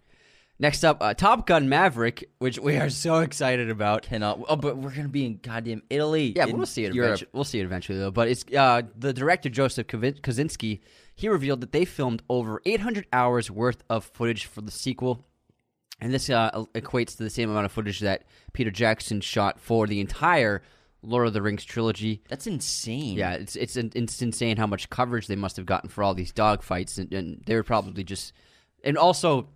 Next 0.57 0.85
up, 0.85 1.01
uh, 1.01 1.13
Top 1.13 1.45
Gun 1.45 1.67
Maverick, 1.67 2.29
which 2.39 2.57
we 2.57 2.77
are 2.77 2.89
so 2.89 3.19
excited 3.19 3.69
about. 3.69 4.03
Cannot. 4.03 4.39
Oh, 4.47 4.55
but 4.55 4.77
we're 4.77 4.95
gonna 4.95 5.09
be 5.09 5.25
in 5.25 5.39
goddamn 5.41 5.83
Italy. 5.89 6.31
Yeah, 6.33 6.45
in 6.45 6.55
we'll 6.55 6.65
see 6.65 6.85
it. 6.85 6.93
Europe. 6.93 7.09
Eventually. 7.09 7.29
We'll 7.33 7.43
see 7.43 7.59
it 7.59 7.65
eventually, 7.65 7.97
though. 7.99 8.11
But 8.11 8.29
it's 8.29 8.45
uh, 8.55 8.83
the 8.97 9.11
director 9.11 9.49
Joseph 9.49 9.87
Kosinski. 9.87 10.79
He 11.13 11.27
revealed 11.27 11.61
that 11.61 11.73
they 11.73 11.83
filmed 11.83 12.23
over 12.29 12.61
800 12.65 13.07
hours 13.11 13.51
worth 13.51 13.83
of 13.89 14.05
footage 14.05 14.45
for 14.45 14.61
the 14.61 14.71
sequel, 14.71 15.25
and 15.99 16.13
this 16.13 16.29
uh, 16.29 16.51
equates 16.73 17.17
to 17.17 17.23
the 17.23 17.29
same 17.29 17.49
amount 17.49 17.65
of 17.65 17.73
footage 17.73 17.99
that 17.99 18.23
Peter 18.53 18.71
Jackson 18.71 19.19
shot 19.19 19.59
for 19.59 19.87
the 19.87 19.99
entire 19.99 20.61
Lord 21.01 21.27
of 21.27 21.33
the 21.33 21.41
Rings 21.41 21.65
trilogy. 21.65 22.23
That's 22.29 22.47
insane. 22.47 23.17
Yeah, 23.17 23.33
it's 23.33 23.57
it's 23.57 23.75
it's 23.75 24.21
insane 24.21 24.55
how 24.55 24.67
much 24.67 24.89
coverage 24.89 25.27
they 25.27 25.35
must 25.35 25.57
have 25.57 25.65
gotten 25.65 25.89
for 25.89 26.01
all 26.01 26.13
these 26.13 26.31
dogfights, 26.31 26.97
and, 26.97 27.13
and 27.13 27.43
they 27.45 27.55
were 27.55 27.63
probably 27.63 28.05
just, 28.05 28.31
and 28.85 28.97
also 28.97 29.49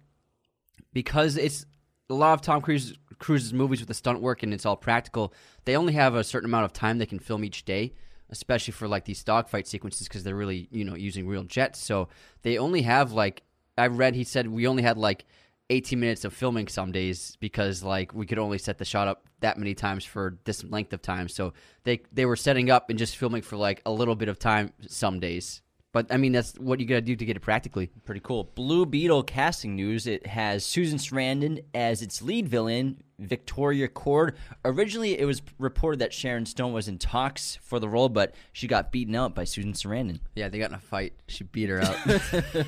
because 1.00 1.38
it's 1.38 1.66
a 2.10 2.14
lot 2.14 2.34
of 2.34 2.42
Tom 2.42 2.60
Cruise 2.60 2.94
Cruise's 3.20 3.54
movies 3.54 3.80
with 3.80 3.88
the 3.88 3.94
stunt 3.94 4.20
work 4.20 4.44
and 4.44 4.54
it's 4.54 4.66
all 4.66 4.76
practical. 4.76 5.34
They 5.64 5.78
only 5.78 5.94
have 5.94 6.14
a 6.14 6.26
certain 6.26 6.50
amount 6.50 6.66
of 6.66 6.74
time 6.74 6.98
they 6.98 7.06
can 7.06 7.20
film 7.20 7.46
each 7.46 7.64
day, 7.64 7.94
especially 8.30 8.74
for 8.74 8.86
like 8.86 9.06
these 9.06 9.24
dogfight 9.24 9.66
sequences 9.66 10.10
because 10.10 10.26
they're 10.26 10.36
really 10.36 10.68
you 10.72 10.84
know 10.84 10.98
using 10.98 11.26
real 11.26 11.44
jets. 11.44 11.80
So 11.80 12.10
they 12.42 12.58
only 12.58 12.82
have 12.82 13.14
like 13.14 13.44
I 13.78 13.88
read 13.88 14.14
he 14.14 14.26
said 14.26 14.46
we 14.50 14.68
only 14.68 14.84
had 14.84 14.98
like 14.98 15.24
18 15.70 15.98
minutes 15.98 16.26
of 16.26 16.34
filming 16.34 16.68
some 16.68 16.92
days 16.92 17.38
because 17.40 17.82
like 17.82 18.14
we 18.14 18.26
could 18.26 18.40
only 18.40 18.58
set 18.58 18.78
the 18.78 18.84
shot 18.84 19.08
up 19.08 19.26
that 19.40 19.58
many 19.58 19.74
times 19.74 20.04
for 20.04 20.38
this 20.44 20.66
length 20.66 20.92
of 20.92 21.02
time. 21.02 21.30
So 21.30 21.54
they 21.86 22.02
they 22.12 22.26
were 22.26 22.36
setting 22.36 22.70
up 22.70 22.90
and 22.90 23.00
just 23.00 23.16
filming 23.16 23.42
for 23.42 23.56
like 23.56 23.82
a 23.86 23.92
little 23.92 24.18
bit 24.18 24.28
of 24.28 24.38
time 24.38 24.74
some 24.86 25.22
days. 25.22 25.62
But 25.92 26.08
I 26.12 26.18
mean 26.18 26.34
that's 26.34 26.54
what 26.60 26.80
you 26.80 26.86
got 26.86 26.96
to 26.96 27.02
do 27.02 27.16
to 27.16 27.26
get 27.26 27.36
it 27.36 27.40
practically. 27.40 27.88
Pretty 28.06 28.22
cool. 28.24 28.52
Blue 28.56 28.86
Beetle 28.86 29.24
casting 29.24 29.76
news. 29.76 30.06
It 30.06 30.28
has 30.28 30.64
Susan 30.64 31.00
Sarandon 31.00 31.64
as 31.74 32.04
its 32.04 32.22
lead 32.22 32.48
villain, 32.48 33.02
Victoria 33.18 33.88
Kord. 33.88 34.36
Originally, 34.64 35.20
it 35.20 35.26
was 35.26 35.42
reported 35.58 36.00
that 36.02 36.14
Sharon 36.14 36.46
Stone 36.46 36.74
was 36.74 36.88
in 36.88 37.00
talks 37.00 37.58
for 37.64 37.80
the 37.80 37.90
role, 37.90 38.08
but 38.08 38.36
she 38.54 38.68
got 38.68 38.92
beaten 38.92 39.16
out 39.16 39.34
by 39.34 39.46
Susan 39.46 39.74
Sarandon. 39.74 40.20
Yeah, 40.36 40.50
they 40.50 40.60
got 40.60 40.70
in 40.70 40.76
a 40.76 40.80
fight. 40.80 41.14
She 41.28 41.44
beat 41.44 41.70
her 41.70 41.82
up. 41.82 41.98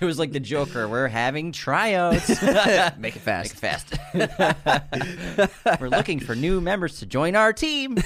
It 0.00 0.04
was 0.04 0.18
like 0.18 0.32
the 0.32 0.40
Joker. 0.40 0.88
We're 0.88 1.06
having 1.06 1.52
tryouts. 1.52 2.28
Make 2.98 3.14
it 3.14 3.20
fast. 3.20 3.62
Make 3.62 3.84
it 4.14 4.32
fast. 4.32 5.54
We're 5.80 5.88
looking 5.88 6.18
for 6.18 6.34
new 6.34 6.60
members 6.60 6.98
to 6.98 7.06
join 7.06 7.36
our 7.36 7.52
team. 7.52 7.98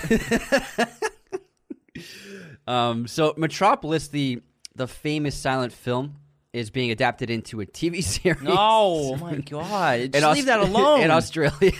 Um, 2.66 3.06
so 3.06 3.32
Metropolis, 3.36 4.08
the 4.08 4.42
the 4.76 4.86
famous 4.86 5.34
silent 5.34 5.72
film, 5.72 6.16
is 6.52 6.70
being 6.70 6.90
adapted 6.90 7.28
into 7.28 7.60
a 7.60 7.66
TV 7.66 8.02
series. 8.14 8.40
Oh 8.46 9.16
my 9.16 9.34
god! 9.50 10.12
Just 10.12 10.34
leave 10.36 10.46
that 10.46 10.60
alone. 10.68 11.02
In 11.02 11.10
Australia, 11.10 11.72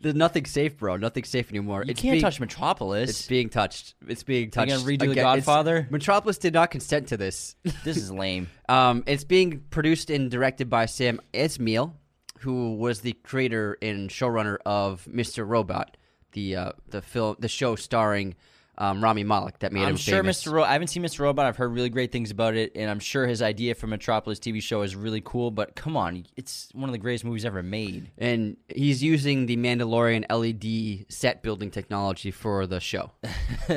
there's 0.00 0.14
nothing 0.14 0.46
safe, 0.46 0.76
bro. 0.76 0.96
Nothing 0.96 1.24
safe 1.24 1.50
anymore. 1.50 1.84
you 1.84 1.92
it's 1.92 2.00
can't 2.00 2.14
being, 2.14 2.22
touch 2.22 2.40
Metropolis. 2.40 3.10
It's 3.10 3.26
being 3.28 3.48
touched. 3.48 3.94
It's 4.08 4.22
being 4.22 4.50
touched. 4.50 4.72
Are 4.72 4.74
you 4.78 4.78
gonna 4.84 4.90
redo 4.90 4.98
The 5.06 5.10
again. 5.12 5.26
It's- 5.26 5.44
Godfather? 5.46 5.86
Metropolis 5.90 6.38
did 6.38 6.54
not 6.54 6.70
consent 6.70 7.08
to 7.08 7.16
this. 7.16 7.54
this 7.84 7.96
is 7.96 8.10
lame. 8.10 8.48
Um, 8.68 9.04
it's 9.06 9.24
being 9.24 9.60
produced 9.70 10.10
and 10.10 10.30
directed 10.30 10.68
by 10.68 10.86
Sam 10.86 11.20
Esmail, 11.32 11.92
who 12.40 12.74
was 12.76 13.00
the 13.00 13.12
creator 13.12 13.78
and 13.80 14.10
showrunner 14.10 14.58
of 14.66 15.06
Mr. 15.08 15.46
Robot, 15.48 15.96
the 16.32 16.56
uh, 16.56 16.72
the 16.88 17.00
film, 17.02 17.36
the 17.38 17.48
show 17.48 17.76
starring 17.76 18.34
um, 18.78 19.02
Rami 19.02 19.24
Malek 19.24 19.58
that 19.60 19.72
made 19.72 19.80
him. 19.80 19.86
I'm 19.86 19.92
him 19.92 19.96
sure 19.98 20.22
famous. 20.22 20.42
Mr. 20.44 20.52
Ro- 20.52 20.64
I 20.64 20.72
haven't 20.72 20.88
seen 20.88 21.02
Mr. 21.02 21.20
Robot. 21.20 21.46
I've 21.46 21.56
heard 21.56 21.72
really 21.72 21.88
great 21.88 22.12
things 22.12 22.30
about 22.30 22.54
it, 22.54 22.72
and 22.74 22.90
I'm 22.90 22.98
sure 23.00 23.26
his 23.26 23.42
idea 23.42 23.74
for 23.74 23.86
Metropolis 23.86 24.38
TV 24.38 24.62
show 24.62 24.82
is 24.82 24.94
really 24.94 25.22
cool. 25.24 25.50
But 25.50 25.74
come 25.74 25.96
on, 25.96 26.26
it's 26.36 26.68
one 26.72 26.88
of 26.88 26.92
the 26.92 26.98
greatest 26.98 27.24
movies 27.24 27.44
ever 27.44 27.62
made. 27.62 28.10
and 28.18 28.56
he's 28.68 29.02
using 29.02 29.46
the 29.46 29.56
Mandalorian 29.56 30.24
LED 30.30 31.06
set 31.12 31.42
building 31.42 31.70
technology 31.70 32.30
for 32.30 32.66
the 32.66 32.80
show. 32.80 33.12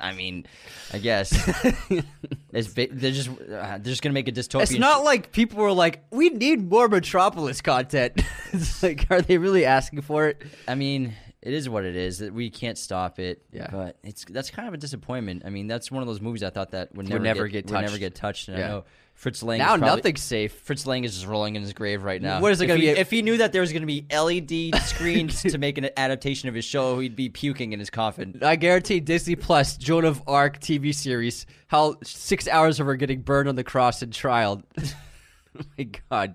I 0.00 0.12
mean, 0.14 0.46
I 0.92 0.98
guess 0.98 1.32
it's 2.52 2.72
they're 2.72 3.10
just 3.12 3.28
uh, 3.28 3.34
they're 3.42 3.78
just 3.80 4.02
gonna 4.02 4.12
make 4.12 4.28
a 4.28 4.32
dystopian. 4.32 4.62
It's 4.62 4.72
not 4.78 5.04
like 5.04 5.32
people 5.32 5.58
were 5.58 5.72
like, 5.72 6.04
"We 6.10 6.30
need 6.30 6.68
more 6.68 6.88
Metropolis 6.88 7.60
content." 7.60 8.20
like, 8.82 9.06
are 9.10 9.22
they 9.22 9.38
really 9.38 9.64
asking 9.64 10.02
for 10.02 10.28
it? 10.28 10.42
I 10.68 10.74
mean, 10.74 11.14
it 11.44 11.52
is 11.52 11.68
what 11.68 11.84
it 11.84 11.94
is. 11.94 12.18
That 12.18 12.32
we 12.32 12.48
can't 12.48 12.78
stop 12.78 13.18
it. 13.18 13.42
Yeah. 13.52 13.68
But 13.70 13.98
it's 14.02 14.24
that's 14.24 14.50
kind 14.50 14.66
of 14.66 14.72
a 14.74 14.78
disappointment. 14.78 15.42
I 15.44 15.50
mean, 15.50 15.66
that's 15.66 15.90
one 15.90 16.02
of 16.02 16.08
those 16.08 16.20
movies 16.22 16.42
I 16.42 16.50
thought 16.50 16.70
that 16.70 16.94
would 16.94 17.08
never, 17.08 17.22
never 17.22 17.48
get, 17.48 17.66
get 17.66 17.74
would 17.74 17.82
never 17.82 17.98
get 17.98 18.14
touched. 18.14 18.48
And 18.48 18.58
Yeah. 18.58 18.64
I 18.64 18.68
know 18.68 18.84
Fritz 19.12 19.42
Lang. 19.42 19.58
Now 19.58 19.76
probably, 19.76 19.86
nothing's 19.86 20.22
safe. 20.22 20.52
Fritz 20.52 20.86
Lang 20.86 21.04
is 21.04 21.14
just 21.14 21.26
rolling 21.26 21.54
in 21.54 21.62
his 21.62 21.74
grave 21.74 22.02
right 22.02 22.20
now. 22.20 22.40
What 22.40 22.50
is 22.50 22.60
it 22.62 22.66
gonna 22.66 22.80
be? 22.80 22.88
If 22.88 23.10
he 23.10 23.20
knew 23.20 23.36
that 23.36 23.52
there 23.52 23.60
was 23.60 23.72
going 23.72 23.82
to 23.82 23.86
be 23.86 24.06
LED 24.10 24.74
screens 24.82 25.42
to 25.42 25.58
make 25.58 25.76
an 25.78 25.90
adaptation 25.96 26.48
of 26.48 26.54
his 26.54 26.64
show, 26.64 26.98
he'd 26.98 27.14
be 27.14 27.28
puking 27.28 27.72
in 27.72 27.78
his 27.78 27.90
coffin. 27.90 28.40
I 28.42 28.56
guarantee 28.56 29.00
Disney 29.00 29.36
Plus 29.36 29.76
Joan 29.76 30.04
of 30.04 30.22
Arc 30.26 30.60
TV 30.60 30.94
series. 30.94 31.46
How 31.68 31.96
six 32.02 32.48
hours 32.48 32.80
of 32.80 32.86
her 32.86 32.96
getting 32.96 33.20
burned 33.20 33.48
on 33.48 33.54
the 33.54 33.64
cross 33.64 34.00
and 34.02 34.12
trial. 34.12 34.62
oh 34.78 35.60
my 35.78 35.88
God. 36.10 36.34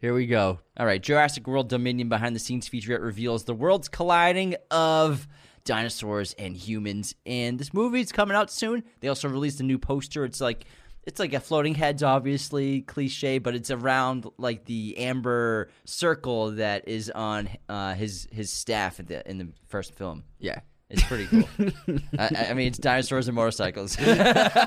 Here 0.00 0.14
we 0.14 0.26
go. 0.26 0.60
All 0.78 0.86
right, 0.86 1.02
Jurassic 1.02 1.46
World 1.46 1.68
Dominion 1.68 2.08
behind 2.08 2.34
the 2.34 2.40
scenes 2.40 2.66
featurette 2.66 3.02
reveals 3.02 3.44
the 3.44 3.52
world's 3.52 3.88
colliding 3.88 4.56
of 4.70 5.28
dinosaurs 5.66 6.34
and 6.38 6.56
humans. 6.56 7.14
And 7.26 7.58
this 7.58 7.74
movie's 7.74 8.10
coming 8.10 8.34
out 8.34 8.50
soon. 8.50 8.82
They 9.00 9.08
also 9.08 9.28
released 9.28 9.60
a 9.60 9.62
new 9.62 9.78
poster. 9.78 10.24
It's 10.24 10.40
like 10.40 10.64
it's 11.04 11.20
like 11.20 11.34
a 11.34 11.40
floating 11.40 11.74
heads, 11.74 12.02
obviously 12.02 12.80
cliche, 12.80 13.38
but 13.38 13.54
it's 13.54 13.70
around 13.70 14.26
like 14.38 14.64
the 14.64 14.96
amber 14.96 15.68
circle 15.84 16.52
that 16.52 16.88
is 16.88 17.10
on 17.10 17.50
uh, 17.68 17.92
his 17.92 18.26
his 18.32 18.50
staff 18.50 19.00
in 19.00 19.06
the 19.06 19.28
in 19.28 19.36
the 19.36 19.48
first 19.68 19.94
film. 19.94 20.24
Yeah. 20.38 20.60
It's 20.90 21.04
pretty 21.04 21.26
cool. 21.26 21.48
I, 22.18 22.46
I 22.50 22.54
mean, 22.54 22.66
it's 22.68 22.78
dinosaurs 22.78 23.28
and 23.28 23.34
motorcycles. 23.36 23.96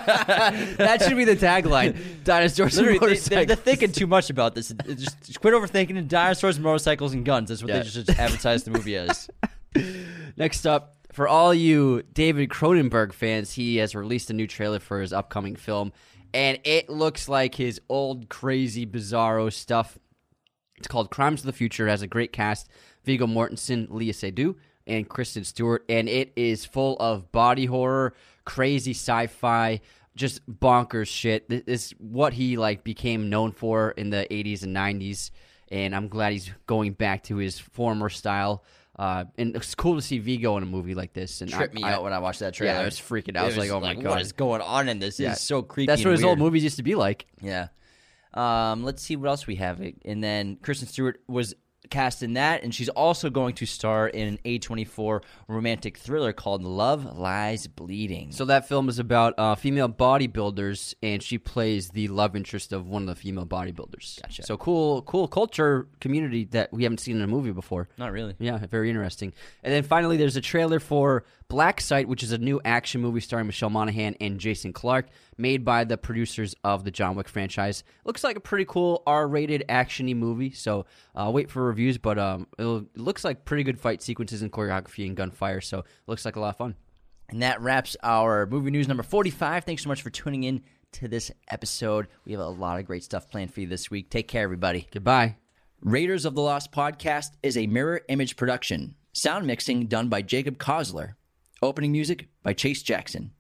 That 0.08 1.04
should 1.08 1.18
be 1.18 1.26
the 1.26 1.36
tagline. 1.36 1.98
Dinosaurs 2.24 2.78
and 2.78 2.88
Literally, 2.88 3.00
they, 3.00 3.06
motorcycles. 3.08 3.30
they're, 3.30 3.46
they're 3.46 3.56
thinking 3.56 3.92
too 3.92 4.08
much 4.08 4.30
about 4.30 4.56
this. 4.56 4.70
Just, 4.88 5.24
just 5.26 5.42
quit 5.42 5.54
overthinking 5.54 5.98
it. 5.98 6.08
Dinosaurs, 6.08 6.60
motorcycles, 6.60 7.14
and 7.14 7.26
guns. 7.26 7.50
That's 7.50 7.62
what 7.62 7.70
Yeah. 7.70 7.80
they 7.80 7.90
just 7.90 8.10
advertise 8.12 8.64
the 8.64 8.72
movie 8.72 8.96
as. 8.96 9.30
Next 10.38 10.66
up, 10.66 10.96
for 11.12 11.28
all 11.28 11.54
you 11.54 12.04
David 12.14 12.50
Cronenberg 12.50 13.14
fans, 13.14 13.54
he 13.54 13.78
has 13.78 13.94
released 13.96 14.30
a 14.30 14.34
new 14.34 14.48
trailer 14.48 14.80
for 14.80 15.02
his 15.02 15.14
upcoming 15.14 15.56
film, 15.56 15.92
and 16.34 16.58
it 16.64 16.90
looks 16.90 17.28
like 17.30 17.56
his 17.56 17.80
old 17.90 18.30
crazy 18.30 18.86
bizarro 18.86 19.52
stuff. 19.52 19.98
It's 20.78 20.88
called 20.88 21.12
Crimes 21.12 21.42
of 21.42 21.46
the 21.46 21.54
Future. 21.54 21.88
It 21.88 21.92
has 21.92 22.02
a 22.02 22.08
great 22.08 22.34
cast: 22.34 22.70
Viggo 23.04 23.28
Mortensen, 23.28 23.88
Léa 23.90 24.10
Seydoux, 24.14 24.56
and 24.88 25.08
Kristen 25.08 25.44
Stewart, 25.44 25.86
and 25.90 26.10
it 26.10 26.34
is 26.36 26.66
full 26.66 26.98
of 27.00 27.32
body 27.32 27.66
horror, 27.66 28.14
crazy 28.46 28.92
sci-fi, 28.92 29.80
just 30.16 30.46
bonkers 30.50 31.08
shit. 31.08 31.48
This 31.50 31.64
is 31.68 31.92
what 32.00 32.34
he 32.34 32.58
like 32.58 32.84
became 32.84 33.30
known 33.30 33.52
for 33.52 33.92
in 33.92 34.10
the 34.10 34.28
'80s 34.30 34.64
and 34.64 34.76
'90s, 34.76 35.32
and 35.72 35.96
I'm 35.96 36.08
glad 36.08 36.34
he's 36.34 36.52
going 36.68 36.94
back 36.94 37.24
to 37.24 37.38
his 37.38 37.58
former 37.60 38.10
style. 38.10 38.64
Uh, 39.00 39.26
and 39.40 39.56
it's 39.56 39.74
cool 39.74 39.96
to 39.96 40.04
see 40.04 40.20
Viggo 40.20 40.56
in 40.58 40.62
a 40.62 40.68
movie 40.68 40.94
like 40.94 41.14
this. 41.14 41.42
And 41.42 41.50
Tripped 41.50 41.74
I, 41.74 41.80
me 41.80 41.84
I- 41.84 41.94
out 41.94 42.04
when 42.04 42.14
I 42.14 42.20
watched 42.20 42.42
that 42.42 42.54
trailer. 42.54 42.76
Yeah, 42.76 42.82
I 42.82 42.86
was 42.86 43.00
freaking 43.00 43.36
out. 43.36 43.46
I 43.46 43.46
It 43.46 43.48
was 43.48 43.58
like, 43.58 43.72
oh 43.72 43.80
my 43.80 43.96
God. 43.96 44.06
what 44.06 44.22
is 44.22 44.34
going 44.34 44.62
on 44.62 44.88
in 44.88 45.00
this? 45.00 45.20
Yeah. 45.20 45.32
It's 45.32 45.42
so 45.42 45.64
creepy. 45.64 45.88
That's 45.88 46.06
what 46.06 46.12
his 46.12 46.24
old 46.24 46.38
movies 46.38 46.64
used 46.64 46.78
to 46.78 46.84
be 46.84 46.94
like. 46.94 47.26
Yeah. 47.42 47.70
Um, 48.36 48.84
let's 48.84 49.02
see 49.02 49.16
what 49.16 49.30
else 49.30 49.48
we 49.48 49.56
have. 49.56 49.82
And 50.06 50.24
then 50.24 50.58
Kristen 50.58 50.88
Stewart 50.88 51.22
was 51.28 51.56
cast 51.90 52.24
in 52.24 52.34
that, 52.34 52.64
and 52.64 52.74
she's 52.74 52.90
also 52.90 53.30
going 53.30 53.56
to 53.56 53.66
star 53.66 54.08
in 54.08 54.28
an 54.28 54.40
A24 54.46 55.22
romantic 55.48 55.98
thriller 55.98 56.34
called 56.34 56.64
Love 56.64 57.18
Lies 57.18 57.68
Bleeding. 57.68 58.32
So 58.32 58.46
that 58.46 58.68
film 58.68 58.90
is 58.90 59.00
about 59.00 59.34
uh, 59.38 59.56
female 59.56 59.90
bodybuilders, 59.90 60.96
and 61.04 61.22
she 61.22 61.38
plays 61.38 61.90
the 61.90 62.08
love 62.08 62.36
interest 62.36 62.74
of 62.74 62.88
one 62.88 63.04
of 63.04 63.08
the 63.08 63.16
female 63.16 63.46
bodybuilders. 63.46 64.22
Gotcha. 64.22 64.44
So 64.44 64.58
cool, 64.58 65.02
cool 65.04 65.28
culture 65.28 65.88
community 66.00 66.46
that 66.46 66.72
we 66.74 66.84
haven't 66.84 67.00
seen 67.00 67.18
in 67.18 67.22
a 67.22 67.28
movie 67.28 67.52
before. 67.52 67.90
not 67.98 68.12
really. 68.12 68.36
Yeah, 68.40 68.58
very 68.58 68.90
interesting. 68.90 69.34
And 69.64 69.74
then 69.74 69.84
finally, 69.84 70.18
there's 70.18 70.36
a 70.36 70.42
trailer 70.42 70.80
for 70.80 71.26
Black 71.48 71.82
Site, 71.82 72.08
which 72.08 72.24
is 72.24 72.32
a 72.32 72.38
new 72.38 72.60
action 72.66 73.02
movie 73.02 73.20
starring 73.20 73.48
Michelle 73.48 73.70
Monaghan 73.70 74.16
and 74.20 74.40
Jason 74.40 74.74
Clarke, 74.74 75.08
made 75.38 75.66
by 75.66 75.84
the 75.84 75.98
producers 75.98 76.56
of 76.64 76.84
the 76.84 76.92
John 76.92 77.16
Wick 77.16 77.28
franchise. 77.28 77.84
Looks 78.06 78.24
like 78.24 78.36
a 78.36 78.42
pretty 78.42 78.66
cool 78.66 79.04
R-rated 79.06 79.66
actiony 79.70 80.16
movie. 80.16 80.52
So 80.52 80.86
uh, 81.16 81.32
wait 81.34 81.50
for 81.50 81.64
reviews, 81.64 81.98
but 81.98 82.18
um, 82.20 82.48
it'll, 82.58 82.80
it 82.80 82.98
looks 82.98 83.24
like 83.24 83.46
pretty 83.46 83.64
good 83.64 83.80
fight 83.80 84.02
sequences 84.02 84.42
and 84.42 84.52
choreography 84.52 85.06
and 85.06 85.16
gunfire. 85.16 85.62
So 85.62 85.80
it 85.80 85.86
looks 86.08 86.26
like 86.26 86.36
a 86.36 86.40
lot 86.40 86.50
of 86.50 86.58
fun. 86.58 86.76
And 87.30 87.42
that 87.42 87.62
wraps 87.62 87.96
our 88.04 88.46
movie 88.46 88.72
news 88.72 88.88
number 88.88 89.04
45. 89.04 89.64
Thanks 89.64 89.84
so 89.84 89.90
much 89.90 90.02
for 90.02 90.10
tuning 90.10 90.44
in 90.44 90.62
to 90.94 91.08
this 91.08 91.32
episode. 91.50 92.08
We 92.26 92.32
have 92.34 92.42
a 92.42 92.48
lot 92.48 92.80
of 92.80 92.86
great 92.86 93.04
stuff 93.04 93.30
planned 93.30 93.54
for 93.54 93.62
you 93.62 93.68
this 93.68 93.90
week. 93.90 94.10
Take 94.10 94.28
care, 94.28 94.44
everybody. 94.44 94.88
Goodbye. 94.92 95.38
Raiders 95.82 96.26
of 96.26 96.36
the 96.36 96.42
Lost 96.42 96.72
podcast 96.72 97.32
is 97.42 97.58
a 97.58 97.68
mirror 97.68 98.02
image 98.08 98.36
production. 98.36 98.96
Sound 99.12 99.46
mixing 99.46 99.88
done 99.88 100.08
by 100.10 100.22
Jacob 100.22 100.58
Kosler. 100.58 101.16
Opening 101.62 101.92
music 101.92 102.28
by 102.42 102.54
Chase 102.54 102.82
Jackson. 102.84 103.32